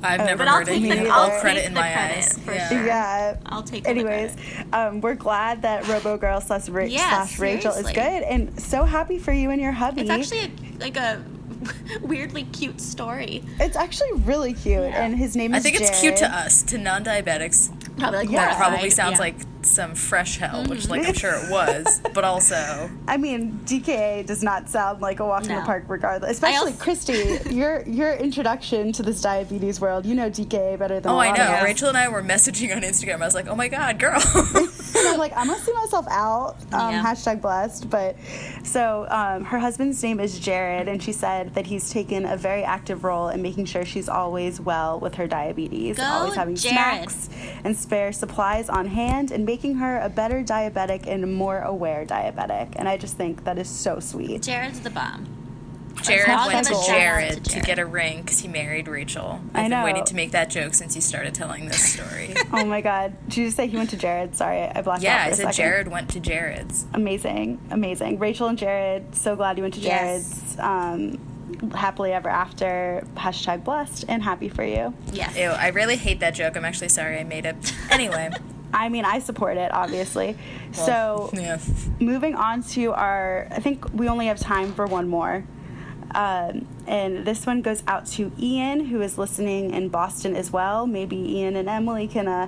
I've 0.00 0.20
never 0.20 0.38
But 0.44 0.48
I'll 0.48 0.58
heard 0.58 0.68
it. 0.68 0.80
take 0.80 0.90
the- 1.04 1.08
I'll 1.08 1.30
all 1.32 1.40
credit 1.40 1.58
take 1.60 1.68
in 1.68 1.74
the 1.74 1.80
my 1.80 1.90
credit 1.92 2.18
eyes. 2.18 2.38
for 2.38 2.54
yeah. 2.54 2.68
sure. 2.68 2.86
Yeah. 2.86 3.36
I'll 3.46 3.64
take 3.64 3.88
all 3.88 3.94
the 3.94 4.00
Anyways, 4.00 4.36
credit. 4.36 4.66
um, 4.74 5.00
we're 5.00 5.16
glad 5.16 5.62
that 5.62 5.88
Robo 5.88 6.16
Girl 6.16 6.40
slash, 6.40 6.68
Ra- 6.68 6.84
Yeah, 6.84 7.24
slash 7.24 7.38
Rachel 7.40 7.72
is 7.72 7.86
good, 7.90 8.22
and 8.22 8.60
so 8.60 8.84
happy 8.84 9.18
for 9.18 9.32
you 9.32 9.50
and 9.50 9.60
your 9.60 9.72
hubby. 9.72 10.02
It's 10.02 10.10
actually 10.10 10.52
a, 10.78 10.78
like 10.78 10.96
a 10.96 11.20
weirdly 12.02 12.44
cute 12.44 12.80
story. 12.80 13.42
It's 13.60 13.76
actually 13.76 14.12
really 14.20 14.52
cute, 14.54 14.82
and 14.84 15.16
his 15.16 15.36
name 15.36 15.54
is. 15.54 15.60
I 15.60 15.62
think 15.70 15.80
it's 15.80 16.00
cute 16.00 16.16
to 16.18 16.26
us, 16.30 16.62
to 16.64 16.78
non-diabetics. 16.78 17.96
Probably 17.98 18.18
like 18.20 18.30
Yeah. 18.30 18.46
That 18.46 18.56
probably 18.56 18.90
sounds 18.90 19.14
yeah. 19.14 19.18
like 19.18 19.34
some 19.62 19.94
fresh 19.96 20.38
hell, 20.38 20.64
which, 20.66 20.88
like, 20.88 21.00
I'm 21.00 21.06
Mm-hmm. 21.06 21.12
sure 21.14 21.34
it 21.34 21.50
was, 21.50 22.00
but 22.14 22.22
also 22.24 22.88
I 23.08 23.16
mean, 23.16 23.58
DKA 23.64 24.24
does 24.24 24.42
not 24.42 24.68
sound 24.68 25.00
like 25.02 25.18
a 25.20 25.26
walk 25.26 25.46
in 25.46 25.54
the 25.56 25.62
park, 25.62 25.84
regardless. 25.88 26.30
Especially 26.32 26.72
also- 26.72 26.82
Christy, 26.84 27.38
your 27.50 27.82
your 27.86 28.12
introduction 28.14 28.92
to 28.92 29.02
this 29.02 29.20
diabetes 29.20 29.80
world. 29.80 30.06
You 30.06 30.14
know 30.14 30.30
DKA 30.30 30.78
better 30.78 31.00
than 31.00 31.10
Oh, 31.10 31.16
a 31.16 31.18
I 31.18 31.28
lot 31.30 31.38
know. 31.38 31.44
of 31.44 31.50
us. 31.50 31.64
Rachel 31.64 31.88
and 31.88 31.96
I 31.98 32.08
were 32.08 32.22
messaging 32.22 32.74
on 32.74 32.82
Instagram. 32.82 33.20
I 33.20 33.24
was 33.26 33.34
like, 33.34 33.48
"Oh 33.48 33.56
my 33.56 33.68
god, 33.68 33.98
girl!" 33.98 34.20
And 34.98 35.08
I'm 35.08 35.18
like, 35.18 35.32
I'm 35.36 35.46
gonna 35.46 35.60
see 35.60 35.72
myself 35.72 36.06
out. 36.10 36.56
Um, 36.72 36.92
Yeah. 36.92 37.04
Hashtag 37.04 37.40
blessed. 37.40 37.88
But 37.90 38.16
so 38.64 39.06
um, 39.10 39.44
her 39.44 39.58
husband's 39.58 40.02
name 40.02 40.20
is 40.20 40.38
Jared, 40.38 40.88
and 40.88 41.02
she 41.02 41.12
said 41.12 41.54
that 41.54 41.66
he's 41.66 41.90
taken 41.90 42.24
a 42.24 42.36
very 42.36 42.64
active 42.64 43.04
role 43.04 43.28
in 43.28 43.40
making 43.42 43.66
sure 43.66 43.84
she's 43.84 44.08
always 44.08 44.60
well 44.60 44.98
with 45.00 45.14
her 45.16 45.26
diabetes, 45.26 45.96
Go, 45.96 46.02
always 46.04 46.34
having 46.34 46.56
Jared. 46.56 47.10
snacks 47.10 47.28
and 47.64 47.76
spare 47.76 48.12
supplies 48.12 48.68
on 48.68 48.86
hand, 48.86 49.30
and 49.30 49.44
making 49.44 49.76
her 49.76 49.98
a 50.00 50.08
better 50.08 50.42
diabetic 50.42 51.06
and 51.06 51.34
more 51.34 51.60
aware 51.60 52.04
diabetic. 52.04 52.72
And 52.76 52.88
I 52.88 52.96
just 52.96 53.16
think 53.16 53.44
that 53.44 53.58
is 53.58 53.68
so 53.68 54.00
sweet. 54.00 54.42
Jared's 54.42 54.80
the 54.80 54.90
bomb. 54.90 55.26
Jared 56.02 56.28
went 56.28 56.66
to 56.66 56.72
a 56.72 56.76
shout 56.76 56.76
out 56.76 56.86
Jared 56.86 57.44
to 57.44 57.50
to 57.52 57.60
get 57.60 57.78
a 57.78 57.86
ring 57.86 58.22
because 58.22 58.38
he 58.40 58.48
married 58.48 58.88
Rachel. 58.88 59.40
I 59.54 59.62
I've 59.64 59.70
know. 59.70 59.76
been 59.78 59.84
waiting 59.84 60.04
to 60.04 60.14
make 60.14 60.32
that 60.32 60.50
joke 60.50 60.74
since 60.74 60.94
you 60.94 61.00
started 61.00 61.34
telling 61.34 61.66
this 61.66 61.92
story. 61.94 62.34
oh 62.52 62.64
my 62.64 62.80
God! 62.80 63.14
Did 63.28 63.36
you 63.36 63.44
just 63.46 63.56
say 63.56 63.66
he 63.66 63.76
went 63.76 63.90
to 63.90 63.96
Jared? 63.96 64.34
Sorry, 64.36 64.62
I 64.62 64.82
blacked 64.82 65.00
out 65.00 65.02
yeah, 65.02 65.24
for 65.24 65.28
I 65.28 65.32
a 65.32 65.34
said 65.34 65.42
second. 65.54 65.54
Jared 65.56 65.88
went 65.88 66.10
to 66.10 66.20
Jared's. 66.20 66.86
amazing 66.94 67.60
amazing 67.70 68.18
rachel 68.18 68.48
and 68.48 68.58
jared 68.58 69.14
so 69.14 69.34
glad 69.36 69.56
you 69.56 69.62
went 69.62 69.74
to 69.74 69.80
Yes. 69.80 70.56
jared's 70.56 70.58
um, 70.58 71.70
happily 71.74 72.12
ever 72.12 72.28
after 72.28 73.04
hashtag 73.16 73.64
blessed 73.64 74.04
and 74.08 74.22
happy 74.22 74.48
for 74.48 74.64
you 74.64 74.92
Yes. 75.12 75.36
Ew, 75.36 75.44
I 75.50 75.68
really 75.68 75.96
hate 75.96 76.20
that 76.20 76.34
joke. 76.34 76.56
I'm 76.56 76.64
actually 76.64 76.88
sorry 76.90 77.18
I 77.18 77.24
made 77.24 77.46
it. 77.46 77.56
Anyway, 77.90 78.30
i 78.72 78.88
mean 78.90 79.04
i 79.06 79.18
support 79.18 79.56
it 79.56 79.72
obviously 79.72 80.36
so 80.72 81.30
yeah. 81.32 81.58
moving 82.00 82.34
on 82.34 82.62
to 82.62 82.92
our 82.92 83.48
i 83.50 83.58
think 83.60 83.82
we 83.94 84.08
only 84.08 84.26
have 84.26 84.38
time 84.38 84.72
for 84.74 84.86
one 84.86 85.08
more 85.08 85.42
Um, 86.14 86.66
and 86.86 87.24
this 87.26 87.44
one 87.46 87.60
goes 87.62 87.82
out 87.86 88.06
to 88.06 88.32
Ian, 88.38 88.86
who 88.86 89.00
is 89.02 89.18
listening 89.18 89.72
in 89.74 89.88
Boston 89.90 90.34
as 90.36 90.50
well. 90.50 90.86
Maybe 90.86 91.16
Ian 91.16 91.54
and 91.56 91.68
Emily 91.68 92.08
can 92.08 92.26
uh, 92.28 92.46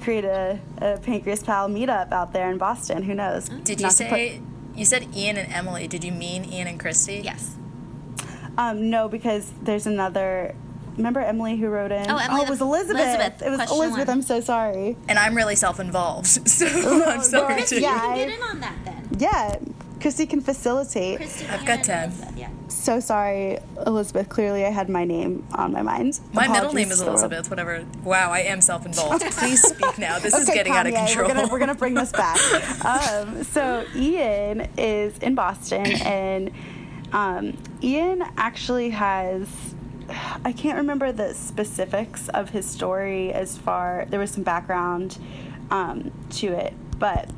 create 0.00 0.24
a, 0.24 0.58
a 0.78 0.96
Pancreas 0.98 1.42
Pal 1.42 1.68
meetup 1.68 2.10
out 2.12 2.32
there 2.32 2.50
in 2.50 2.58
Boston. 2.58 3.02
Who 3.02 3.14
knows? 3.14 3.48
Did 3.48 3.80
you 3.80 3.86
Not 3.86 3.92
to 3.96 4.04
put- 4.04 4.10
say 4.10 4.40
you 4.74 4.84
said 4.86 5.14
Ian 5.14 5.36
and 5.36 5.52
Emily? 5.52 5.86
Did 5.86 6.02
you 6.04 6.12
mean 6.12 6.44
Ian 6.46 6.66
and 6.68 6.80
Christy? 6.80 7.20
Yes. 7.22 7.56
Um, 8.58 8.90
no, 8.90 9.08
because 9.08 9.52
there's 9.62 9.86
another. 9.86 10.54
Remember 10.96 11.20
Emily 11.20 11.56
who 11.56 11.68
wrote 11.68 11.90
in? 11.90 12.10
Oh, 12.10 12.18
Emily 12.18 12.42
it 12.42 12.50
was 12.50 12.60
Elizabeth. 12.60 13.00
Elizabeth, 13.00 13.42
It 13.42 13.48
was 13.48 13.56
question 13.58 13.76
Elizabeth. 13.76 14.08
one. 14.08 14.16
I'm 14.18 14.22
so 14.22 14.40
sorry. 14.40 14.96
And 15.08 15.18
I'm 15.18 15.34
really 15.34 15.56
self-involved, 15.56 16.26
so 16.48 16.66
I'm 17.06 17.22
sorry 17.22 17.60
no, 17.60 17.64
too. 17.66 17.80
yeah. 17.80 17.94
You 17.94 18.10
I- 18.12 18.16
can 18.18 18.28
get 18.28 18.36
in 18.38 18.42
on 18.42 18.60
that 18.60 18.74
then. 18.84 19.08
Yeah, 19.18 19.56
Christy 20.02 20.26
can 20.26 20.42
facilitate. 20.42 21.16
Christy 21.16 21.46
I've 21.46 21.60
and 21.60 21.66
got 21.66 21.84
10. 21.84 22.12
So 22.72 22.98
sorry, 23.00 23.58
Elizabeth. 23.86 24.28
Clearly, 24.28 24.64
I 24.64 24.70
had 24.70 24.88
my 24.88 25.04
name 25.04 25.46
on 25.54 25.72
my 25.72 25.82
mind. 25.82 26.20
My 26.32 26.48
middle 26.48 26.72
name 26.72 26.90
is 26.90 26.98
to 26.98 27.04
the 27.04 27.10
world. 27.10 27.20
Elizabeth. 27.20 27.50
Whatever. 27.50 27.84
Wow, 28.02 28.30
I 28.32 28.40
am 28.40 28.60
self-involved. 28.60 29.22
Please 29.32 29.62
speak 29.62 29.98
now. 29.98 30.18
This 30.18 30.34
is 30.34 30.48
Okay, 30.48 30.54
getting 30.58 30.72
out 30.72 30.86
of 30.86 30.94
Kanye, 30.94 31.06
control. 31.06 31.28
We're 31.28 31.34
gonna, 31.34 31.48
we're 31.52 31.58
gonna 31.58 31.74
bring 31.74 31.94
this 31.94 32.10
back. 32.12 32.38
um, 32.84 33.44
so 33.44 33.84
Ian 33.94 34.68
is 34.76 35.16
in 35.18 35.34
Boston, 35.34 35.86
and 36.02 36.50
um, 37.12 37.56
Ian 37.82 38.22
actually 38.36 38.90
has. 38.90 39.48
I 40.44 40.52
can't 40.52 40.76
remember 40.76 41.12
the 41.12 41.32
specifics 41.34 42.28
of 42.30 42.50
his 42.50 42.66
story 42.66 43.32
as 43.32 43.56
far. 43.56 44.06
There 44.10 44.18
was 44.20 44.30
some 44.30 44.42
background 44.42 45.18
um, 45.70 46.10
to 46.30 46.48
it, 46.48 46.74
but 46.98 47.30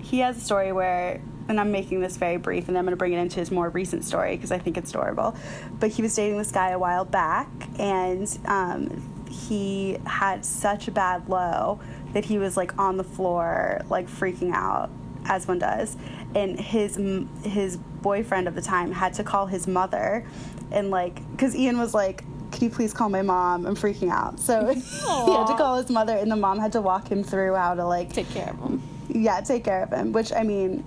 he 0.00 0.20
has 0.20 0.36
a 0.38 0.40
story 0.40 0.72
where, 0.72 1.20
and 1.48 1.60
I'm 1.60 1.70
making 1.70 2.00
this 2.00 2.16
very 2.16 2.36
brief, 2.36 2.68
and 2.68 2.76
I'm 2.76 2.84
going 2.84 2.92
to 2.92 2.96
bring 2.96 3.12
it 3.12 3.18
into 3.18 3.40
his 3.40 3.50
more 3.50 3.68
recent 3.70 4.04
story 4.04 4.36
because 4.36 4.50
I 4.52 4.58
think 4.58 4.76
it's 4.76 4.90
adorable. 4.90 5.36
But 5.78 5.90
he 5.90 6.02
was 6.02 6.14
dating 6.14 6.38
this 6.38 6.50
guy 6.52 6.70
a 6.70 6.78
while 6.78 7.04
back, 7.04 7.48
and 7.78 8.26
um, 8.46 9.26
he 9.30 9.98
had 10.06 10.44
such 10.44 10.88
a 10.88 10.90
bad 10.90 11.28
low 11.28 11.80
that 12.12 12.24
he 12.24 12.38
was 12.38 12.56
like 12.56 12.76
on 12.78 12.96
the 12.96 13.04
floor, 13.04 13.82
like 13.88 14.08
freaking 14.08 14.52
out, 14.52 14.90
as 15.26 15.46
one 15.46 15.58
does. 15.58 15.96
And 16.34 16.58
his 16.58 16.98
his 17.44 17.76
boyfriend 17.76 18.48
of 18.48 18.54
the 18.54 18.62
time 18.62 18.92
had 18.92 19.14
to 19.14 19.24
call 19.24 19.46
his 19.46 19.66
mother, 19.66 20.26
and 20.70 20.90
like, 20.90 21.28
because 21.32 21.54
Ian 21.56 21.78
was 21.78 21.94
like. 21.94 22.24
Can 22.52 22.68
you 22.68 22.70
please 22.70 22.94
call 22.94 23.10
my 23.10 23.20
mom? 23.22 23.66
I'm 23.66 23.74
freaking 23.74 24.10
out. 24.10 24.38
So 24.40 24.68
he 24.72 24.80
had 24.80 25.46
to 25.46 25.56
call 25.58 25.76
his 25.76 25.90
mother, 25.90 26.16
and 26.16 26.30
the 26.30 26.36
mom 26.36 26.58
had 26.58 26.72
to 26.72 26.80
walk 26.80 27.10
him 27.10 27.22
through 27.22 27.54
how 27.54 27.74
to 27.74 27.84
like 27.84 28.12
Take 28.14 28.30
care 28.30 28.48
of 28.48 28.58
him. 28.60 28.82
yeah, 29.10 29.40
take 29.40 29.64
care 29.64 29.82
of 29.82 29.90
him. 29.90 30.12
Which 30.12 30.32
I 30.32 30.42
mean, 30.42 30.82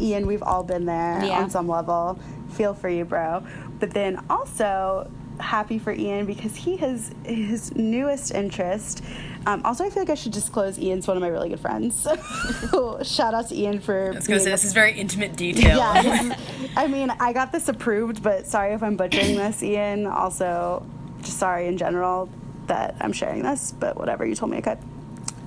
Ian, 0.00 0.26
we've 0.26 0.42
all 0.42 0.62
been 0.62 0.84
there 0.86 1.24
Yeah. 1.24 1.38
on 1.42 1.50
some 1.50 1.68
level. 1.68 2.18
Feel 2.50 2.74
for 2.74 2.88
you, 2.88 3.04
bro. 3.04 3.42
But 3.80 3.90
then 3.90 4.22
also 4.30 5.10
happy 5.40 5.78
for 5.80 5.92
Ian 5.92 6.26
because 6.26 6.54
he 6.54 6.76
has 6.76 7.10
his 7.24 7.74
newest 7.74 8.32
interest. 8.32 9.02
Um, 9.46 9.60
also, 9.64 9.84
I 9.84 9.90
feel 9.90 10.02
like 10.02 10.10
I 10.10 10.14
should 10.14 10.32
disclose 10.32 10.78
Ian's 10.78 11.06
one 11.08 11.16
of 11.16 11.20
my 11.20 11.28
really 11.28 11.48
good 11.48 11.60
friends. 11.60 12.02
Shout 13.02 13.34
out 13.34 13.48
to 13.48 13.54
Ian 13.56 13.80
for. 13.80 14.12
I 14.12 14.16
was 14.16 14.26
gonna 14.26 14.40
say 14.40 14.50
this 14.50 14.64
is 14.64 14.72
very 14.72 14.92
intimate 14.92 15.36
detail. 15.36 15.76
yeah, 15.78 16.20
is- 16.32 16.32
I 16.76 16.86
mean, 16.86 17.10
I 17.20 17.32
got 17.32 17.52
this 17.52 17.68
approved, 17.68 18.22
but 18.22 18.46
sorry 18.46 18.72
if 18.74 18.82
I'm 18.82 18.96
butchering 18.96 19.36
this, 19.36 19.62
Ian. 19.62 20.06
Also, 20.06 20.86
just 21.22 21.38
sorry 21.38 21.66
in 21.66 21.76
general 21.78 22.28
that 22.68 22.94
I'm 23.00 23.12
sharing 23.12 23.42
this, 23.42 23.72
but 23.78 23.96
whatever, 23.96 24.24
you 24.24 24.34
told 24.34 24.50
me 24.52 24.58
I 24.58 24.60
could. 24.62 24.78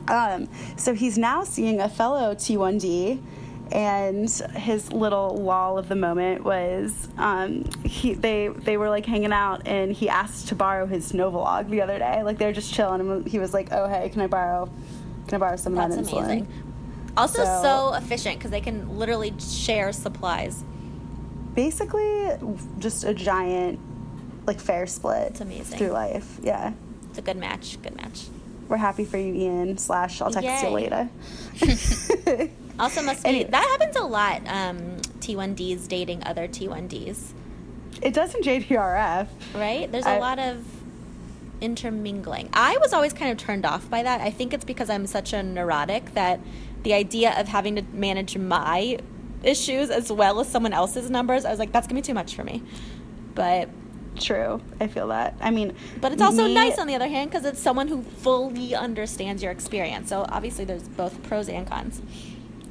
Um, 0.10 0.48
so 0.78 0.94
he's 0.94 1.18
now 1.18 1.44
seeing 1.44 1.80
a 1.82 1.90
fellow 1.90 2.36
T1D, 2.36 3.20
and 3.72 4.30
his 4.56 4.92
little 4.92 5.38
lull 5.38 5.78
of 5.78 5.88
the 5.90 5.96
moment 5.96 6.44
was 6.44 7.08
um, 7.18 7.64
he 7.84 8.14
they 8.14 8.48
they 8.50 8.78
were 8.78 8.90
like 8.90 9.06
hanging 9.06 9.34
out, 9.34 9.68
and 9.68 9.92
he 9.92 10.10
asked 10.10 10.48
to 10.50 10.56
borrow 10.56 10.86
his 10.86 11.12
Novolog 11.12 11.70
the 11.70 11.82
other 11.82 11.98
day. 12.00 12.24
Like 12.24 12.38
they 12.38 12.46
were 12.46 12.54
just 12.54 12.74
chilling, 12.74 13.02
and 13.02 13.28
he 13.28 13.40
was 13.40 13.54
like, 13.54 13.70
"Oh 13.72 13.88
hey, 13.88 14.10
can 14.10 14.22
I 14.22 14.28
borrow? 14.28 14.70
Can 15.28 15.36
I 15.36 15.38
borrow 15.40 15.56
some 15.58 15.78
of 15.78 15.90
that 15.90 15.96
That's 15.96 16.10
insulin?" 16.10 16.24
amazing. 16.26 16.64
Also, 17.18 17.44
So- 17.44 17.62
so, 17.64 17.94
efficient 17.96 18.38
because 18.38 18.52
they 18.52 18.62
can 18.62 18.98
literally 19.00 19.34
share 19.40 19.92
supplies. 19.92 20.64
basically 21.56 22.30
just 22.80 23.04
a 23.04 23.14
giant 23.14 23.80
like 24.46 24.60
fair 24.60 24.86
split 24.86 25.30
It's 25.32 25.42
amazing. 25.42 25.78
through 25.80 25.90
life 25.90 26.38
yeah 26.44 26.74
It's 27.10 27.18
a 27.18 27.22
good 27.24 27.38
match. 27.38 27.82
Good 27.82 27.96
match. 27.98 28.28
we're 28.70 28.78
happy 28.78 29.04
for 29.06 29.18
you 29.18 29.34
ian 29.34 29.78
slash 29.80 30.22
i'll 30.22 30.30
text 30.30 30.64
you 30.64 30.70
later 30.70 31.10
Also, 32.80 33.02
must 33.02 33.24
be 33.24 33.30
Anyway. 33.30 33.50
that 33.50 33.64
happens 33.80 33.96
a 33.96 34.04
lot. 34.04 34.42
Um, 34.48 34.98
T1Ds 35.20 35.88
dating 35.88 36.24
other 36.26 36.48
T1Ds, 36.48 37.34
it 38.02 38.14
does 38.14 38.36
in 38.36 38.42
jdrf 38.42 39.28
right? 39.56 39.92
There's 39.92 40.06
a 40.06 40.10
I- 40.12 40.20
lot 40.20 40.38
of 40.40 40.64
intermingling. 41.62 42.50
I 42.54 42.78
was 42.78 42.94
always 42.94 43.14
kind 43.14 43.32
of 43.32 43.38
turned 43.38 43.66
off 43.66 43.90
by 43.90 44.04
that. 44.04 44.22
I 44.22 44.30
think 44.30 44.54
it's 44.54 44.66
because 44.66 44.90
I'm 44.90 45.08
such 45.08 45.34
a 45.34 45.42
neurotic 45.42 46.14
that 46.14 46.40
the 46.84 46.94
idea 46.94 47.34
of 47.40 47.48
having 47.48 47.76
to 47.78 47.82
manage 47.94 48.38
my 48.38 49.00
issues 49.44 49.90
as 49.90 50.12
well 50.12 50.40
as 50.40 50.48
someone 50.48 50.74
else's 50.74 51.10
numbers, 51.10 51.46
I 51.46 51.50
was 51.50 51.58
like, 51.60 51.72
that's 51.72 51.88
gonna 51.88 52.00
be 52.02 52.06
too 52.06 52.14
much 52.14 52.36
for 52.36 52.44
me. 52.44 52.62
But 53.36 53.70
true 54.20 54.60
i 54.80 54.88
feel 54.88 55.10
that 55.10 55.36
i 55.42 55.52
mean 55.52 55.76
But 56.02 56.12
it's 56.12 56.24
also 56.24 56.48
me- 56.48 56.56
nice 56.56 56.80
on 56.80 56.88
the 56.88 56.96
other 56.96 57.08
hand 57.08 57.30
because 57.30 57.46
it's 57.46 57.60
someone 57.62 57.88
who 57.88 58.02
fully 58.02 58.74
understands 58.74 59.44
your 59.44 59.52
experience. 59.52 60.10
So 60.10 60.26
obviously, 60.28 60.66
there's 60.66 60.88
both 60.88 61.22
pros 61.24 61.48
and 61.50 61.68
cons. 61.68 62.02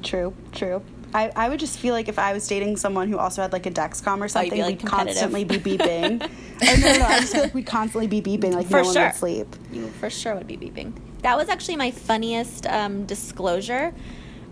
True 0.03 0.33
true 0.51 0.81
I, 1.13 1.31
I 1.35 1.49
would 1.49 1.59
just 1.59 1.79
feel 1.79 1.93
like 1.93 2.09
if 2.09 2.19
I 2.19 2.33
was 2.33 2.45
dating 2.47 2.75
someone 2.75 3.07
who 3.07 3.17
also 3.17 3.41
had 3.41 3.53
like 3.53 3.65
a 3.65 3.71
Dexcom 3.71 4.19
or 4.19 4.25
Oh, 4.25 4.27
something, 4.27 4.51
be, 4.51 4.61
like, 4.61 4.81
we'd 4.81 4.85
constantly 4.85 5.45
be 5.45 5.57
beeping. 5.77 6.21
oh, 6.21 6.75
no, 6.81 6.91
no, 6.91 6.97
no, 6.99 7.05
I 7.05 7.19
just 7.21 7.31
feel 7.31 7.43
like 7.43 7.53
we'd 7.53 7.65
constantly 7.65 8.07
be 8.07 8.21
beeping, 8.21 8.53
like 8.53 8.67
For 8.67 8.81
no 8.81 8.83
one 8.83 8.93
sure. 8.93 9.03
would 9.05 9.15
sleep. 9.15 9.55
You 9.71 9.87
for 9.87 10.09
sure 10.09 10.35
would 10.35 10.47
be 10.47 10.57
beeping. 10.57 10.91
That 11.21 11.37
was 11.37 11.47
actually 11.47 11.77
my 11.77 11.91
funniest 11.91 12.67
um, 12.67 13.05
disclosure 13.05 13.93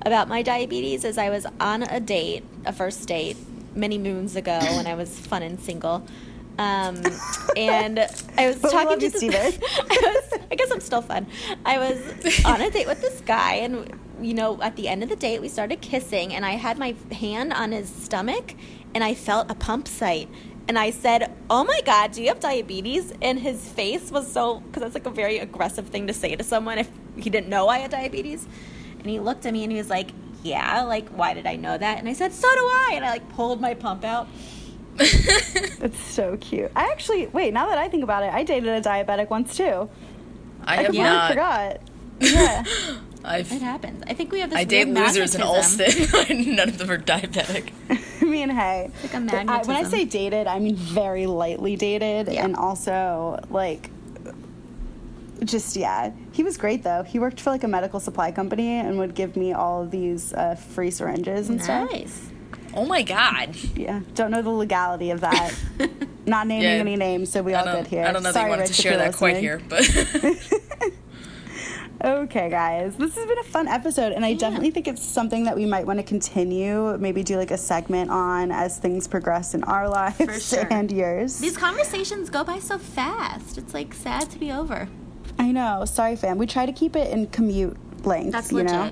about 0.06 0.30
my 0.30 0.42
diabetes. 0.44 1.04
Is 1.04 1.18
I 1.18 1.30
was 1.30 1.46
on 1.60 1.84
a 1.84 2.00
date, 2.00 2.46
a 2.66 2.72
first 2.72 3.06
date, 3.06 3.36
many 3.76 3.98
moons 3.98 4.38
ago 4.38 4.58
when 4.62 4.88
I 4.88 4.96
was 4.96 5.20
fun 5.20 5.44
and 5.44 5.60
single. 5.60 6.06
Um, 6.58 7.02
and 7.58 8.00
I 8.38 8.48
was 8.48 8.62
talking 8.62 8.98
to 8.98 9.10
this-. 9.10 9.24
I 9.24 10.22
was, 10.32 10.40
I 10.52 10.56
guess 10.56 10.72
I'm 10.72 10.80
still 10.80 11.02
fun. 11.02 11.28
I 11.66 11.80
was 11.80 12.46
on 12.46 12.62
a 12.62 12.72
date 12.72 12.88
with 12.88 13.02
this 13.02 13.20
guy, 13.22 13.56
and 13.56 14.00
you 14.22 14.34
know, 14.34 14.62
at 14.62 14.76
the 14.76 14.88
end 14.88 15.04
of 15.04 15.10
the 15.10 15.16
date, 15.16 15.42
we 15.42 15.48
started 15.48 15.82
kissing, 15.82 16.34
and 16.34 16.46
I 16.46 16.52
had 16.52 16.78
my 16.78 16.96
hand 17.12 17.54
on 17.54 17.72
his 17.72 17.90
stomach, 17.90 18.56
and 18.94 19.04
I 19.04 19.14
felt 19.14 19.50
a 19.50 19.56
pump 19.56 19.88
site. 19.88 20.30
And 20.68 20.80
I 20.80 20.90
said, 20.90 21.32
"Oh 21.50 21.64
my 21.64 21.80
God, 21.86 22.12
do 22.12 22.22
you 22.24 22.30
have 22.30 22.40
diabetes?" 22.40 23.14
And 23.22 23.40
his 23.40 23.68
face 23.70 24.12
was 24.12 24.32
so 24.32 24.62
because 24.62 24.82
that's 24.82 24.96
like 24.96 25.06
a 25.06 25.12
very 25.12 25.38
aggressive 25.38 25.90
thing 25.90 26.08
to 26.08 26.14
say 26.14 26.36
to 26.36 26.44
someone 26.44 26.80
if 26.80 26.90
he 27.18 27.30
didn't 27.30 27.50
know 27.50 27.68
I 27.68 27.80
had 27.80 27.92
diabetes. 27.92 28.48
And 29.00 29.06
he 29.08 29.20
looked 29.20 29.46
at 29.46 29.54
me 29.54 29.64
and 29.64 29.72
he 29.72 29.78
was 29.78 29.90
like, 29.92 30.10
"Yeah, 30.44 30.84
like 30.84 31.10
why 31.10 31.36
did 31.36 31.46
I 31.46 31.56
know 31.56 31.78
that?" 31.78 32.00
And 32.00 32.10
I 32.10 32.14
said, 32.14 32.34
"So 32.34 32.48
do 32.52 32.62
I." 32.62 32.94
And 32.96 33.06
I 33.06 33.12
like 33.12 33.30
pulled 33.30 33.62
my 33.62 33.76
pump 33.76 34.04
out. 34.04 34.28
that's 34.96 36.00
so 36.00 36.38
cute. 36.38 36.72
I 36.76 36.84
actually, 36.86 37.28
wait, 37.28 37.54
now 37.54 37.68
that 37.68 37.78
I 37.78 37.90
think 37.90 38.04
about 38.04 38.24
it, 38.24 38.34
I 38.34 38.44
dated 38.44 38.70
a 38.70 38.82
diabetic 38.82 39.30
once 39.30 39.56
too. 39.56 39.90
I 40.64 40.74
I 40.74 40.76
have 40.78 40.86
completely 40.86 41.10
not. 41.10 41.30
forgot. 41.30 41.82
Yeah. 42.22 42.64
I've 43.26 43.52
It 43.52 43.62
happens. 43.62 44.04
I 44.08 44.14
think 44.14 44.32
we 44.32 44.40
have 44.40 44.50
this. 44.52 44.60
I 44.60 44.64
date 44.64 44.88
losers 44.88 45.36
in 45.36 45.42
magnetism. 45.42 45.42
Alston. 45.42 46.56
None 46.56 46.70
of 46.70 46.78
them 46.78 46.90
are 46.92 46.98
diabetic. 46.98 47.72
I 48.22 48.26
mean, 48.26 48.50
hey. 48.50 48.92
like 49.04 49.14
a 49.14 49.20
But 49.20 49.50
I, 49.50 49.62
when 49.64 49.76
I 49.76 49.84
say 49.84 50.06
dated, 50.06 50.48
I 50.48 50.60
mean 50.60 50.76
very 50.76 51.26
lightly 51.28 51.76
dated, 51.76 52.28
Yeah. 52.32 52.46
and 52.46 52.56
also 52.56 53.44
like, 53.50 53.90
just 55.44 55.76
yeah. 55.76 56.12
He 56.32 56.44
was 56.44 56.58
great 56.58 56.84
though. 56.84 57.04
He 57.04 57.20
worked 57.20 57.40
for 57.42 57.50
like 57.50 57.64
a 57.64 57.68
medical 57.68 58.00
supply 58.00 58.32
company 58.32 58.80
and 58.80 58.98
would 59.00 59.16
give 59.16 59.36
me 59.36 59.54
all 59.54 59.82
of 59.82 59.92
these 59.92 60.34
uh, 60.34 60.56
free 60.56 60.92
syringes 60.92 61.50
and 61.50 61.62
stuff. 61.62 61.92
Nice. 61.92 62.30
Oh 62.74 62.86
my 62.86 63.04
god. 63.04 63.56
Yeah, 63.76 64.02
don't 64.16 64.32
know 64.32 64.42
the 64.42 64.50
legality 64.50 65.12
of 65.12 65.22
that. 65.22 65.54
Not 66.26 66.48
naming 66.48 66.64
Yeah. 66.64 66.70
any 66.78 66.96
names, 66.96 67.32
so 67.32 67.42
we 67.44 67.54
I 67.54 67.60
all 67.60 67.66
don't, 67.66 67.76
good 67.84 67.88
here. 67.88 68.04
I 68.06 68.12
don't 68.12 68.24
know 68.24 68.32
Sorry, 68.32 68.44
that 68.44 68.46
you 68.46 68.50
wanted 68.50 68.62
Rich, 68.64 68.76
to 68.76 68.82
share 68.82 68.92
you're 68.94 69.02
that 69.02 69.14
quite 69.16 69.38
here, 69.38 69.62
but 69.70 69.86
Okay, 72.06 72.52
guys, 72.52 72.96
this 72.98 73.16
has 73.16 73.26
been 73.26 73.40
a 73.40 73.44
fun 73.44 73.68
episode, 73.68 74.12
and 74.12 74.24
I 74.24 74.36
definitely 74.36 74.70
think 74.70 74.88
it's 74.88 75.04
something 75.04 75.46
that 75.46 75.56
we 75.56 75.66
might 75.66 75.88
want 75.88 75.98
to 75.98 76.04
continue. 76.04 76.96
Maybe 77.00 77.24
do 77.24 77.36
like 77.36 77.50
a 77.50 77.58
segment 77.58 78.12
on 78.12 78.52
as 78.52 78.78
things 78.78 79.08
progress 79.08 79.56
in 79.56 79.64
our 79.64 79.90
lives 79.90 80.50
sure. 80.50 80.68
and 80.72 80.92
yours. 80.92 81.40
These 81.40 81.58
conversations 81.58 82.30
go 82.30 82.44
by 82.44 82.60
so 82.60 82.78
fast. 82.78 83.58
It's 83.58 83.74
like 83.74 83.96
sad 83.96 84.30
to 84.30 84.38
be 84.38 84.52
over. 84.52 84.88
I 85.40 85.52
know. 85.52 85.84
Sorry, 85.86 86.16
fam. 86.16 86.38
We 86.38 86.46
try 86.46 86.68
to 86.68 86.72
keep 86.72 86.96
it 86.96 87.12
in 87.12 87.26
commute 87.26 87.76
length. 88.06 88.34
That's 88.34 88.52
you 88.52 88.58
legit. 88.58 88.72
know. 88.72 88.92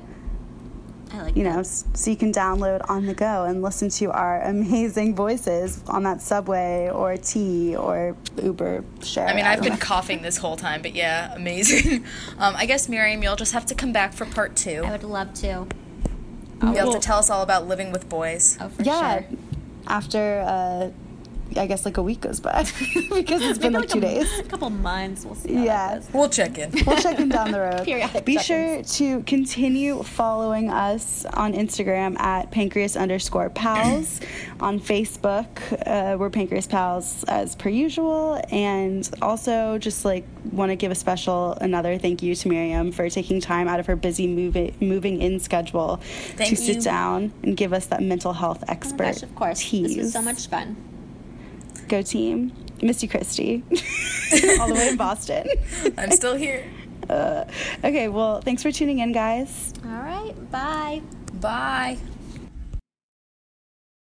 I 1.14 1.22
like 1.22 1.36
You 1.38 1.44
that. 1.44 1.56
know, 1.58 1.64
so 1.64 2.10
you 2.10 2.18
can 2.18 2.34
download 2.34 2.90
on 2.90 3.06
the 3.06 3.14
go 3.14 3.44
and 3.46 3.62
listen 3.62 3.90
to 3.90 4.12
our 4.12 4.42
amazing 4.42 5.16
voices 5.16 5.84
on 5.88 6.04
that 6.04 6.22
subway 6.22 6.90
or 6.92 7.18
T 7.18 7.76
or 7.76 8.18
Uber 8.42 8.84
share. 9.04 9.28
I 9.28 9.36
mean, 9.36 9.46
I've 9.46 9.58
don't 9.58 9.64
been 9.66 9.74
know. 9.74 9.80
coughing 9.80 10.24
this 10.24 10.38
whole 10.38 10.58
time, 10.58 10.82
but 10.82 10.96
yeah, 10.96 11.34
amazing. 11.36 12.04
Um, 12.40 12.56
I 12.58 12.66
guess 12.66 12.90
Miriam, 12.90 13.22
you'll 13.22 13.36
just 13.36 13.54
have 13.54 13.66
to 13.68 13.76
come 13.76 13.94
back 13.94 14.14
for 14.14 14.26
part 14.26 14.56
two. 14.56 14.82
I 14.84 14.92
would 14.92 15.04
love 15.04 15.34
to. 15.36 15.68
You'll 16.62 16.74
have 16.76 16.92
to 16.94 17.00
tell 17.00 17.20
us 17.20 17.30
all 17.30 17.44
about 17.44 17.68
living 17.68 17.92
with 17.92 18.10
boys. 18.10 18.58
Oh, 18.60 18.70
for 18.70 18.82
yeah. 18.84 19.20
sure. 19.22 19.26
After 19.88 20.44
uh, 20.48 20.90
I 21.58 21.68
guess 21.68 21.86
like 21.86 21.98
a 21.98 22.04
week 22.04 22.22
goes 22.22 22.40
by 22.40 22.64
because 23.14 23.42
it's 23.42 23.60
been 23.60 23.74
like 23.74 23.90
two 23.90 23.98
a, 24.00 24.02
days. 24.02 24.40
A 24.40 24.44
couple 24.44 24.70
months. 24.70 25.26
We'll 25.26 25.36
see. 25.36 25.54
How 25.56 25.64
Yeah. 25.64 26.00
That. 26.00 26.14
We'll 26.14 26.30
check 26.30 26.58
in. 26.58 26.72
We'll 26.86 26.98
check 26.98 27.20
in 27.20 27.30
down 27.30 27.52
the 27.52 27.60
road. 27.68 27.84
Periodic 27.86 28.26
Be 28.26 28.38
check-ins. 28.38 28.96
sure 28.98 28.98
to 29.18 29.24
continue 29.24 30.02
following 30.04 30.70
us 30.70 31.26
on 31.26 31.54
Instagram 31.54 32.20
at 32.20 32.52
pancreas 32.52 32.96
underscore 32.96 33.50
pals. 33.50 34.20
on 34.60 34.80
Facebook, 34.80 35.48
uh, 35.86 36.18
we're 36.18 36.30
pancreas 36.30 36.68
pals 36.68 37.24
as 37.28 37.56
per 37.56 37.70
usual. 37.70 38.42
And 38.52 39.10
also 39.22 39.78
just 39.78 40.06
like 40.06 40.26
want 40.52 40.70
to 40.72 40.76
give 40.76 40.92
a 40.92 40.96
special 40.96 41.54
another 41.62 41.98
thank 41.98 42.22
you 42.22 42.36
to 42.36 42.48
Miriam 42.50 42.92
for 42.92 43.10
taking 43.10 43.40
time 43.42 43.68
out 43.68 43.80
of 43.80 43.86
her 43.88 43.96
busy 43.96 44.28
moving 44.28 44.76
moving 44.80 45.22
in 45.22 45.40
schedule 45.40 45.98
Thank 46.36 46.50
to 46.50 46.56
sit 46.56 46.84
down 46.84 47.32
and 47.44 47.56
give 47.58 47.74
us 47.74 47.86
that 47.88 48.02
mental 48.02 48.34
health 48.34 48.64
Oh 48.68 48.72
expert. 48.72 49.04
my 49.04 49.12
gosh, 49.12 49.24
of 49.24 49.36
course. 49.36 49.72
This 49.72 49.98
was 49.98 50.14
so 50.14 50.22
much 50.22 50.48
fun. 50.48 50.76
Go 51.94 52.02
team. 52.02 52.52
Misty 52.82 53.08
Christie. 53.08 53.62
All 54.60 54.68
the 54.68 54.74
way 54.74 54.88
in 54.90 54.98
Boston. 54.98 55.48
I'm 56.00 56.10
still 56.10 56.36
here. 56.36 56.66
Uh, 57.08 57.44
okay, 57.84 58.08
well, 58.08 58.42
thanks 58.42 58.64
for 58.64 58.72
tuning 58.72 58.98
in, 58.98 59.12
guys. 59.12 59.72
All 59.86 60.02
right. 60.02 60.34
Bye. 60.50 61.04
Bye. 61.34 62.00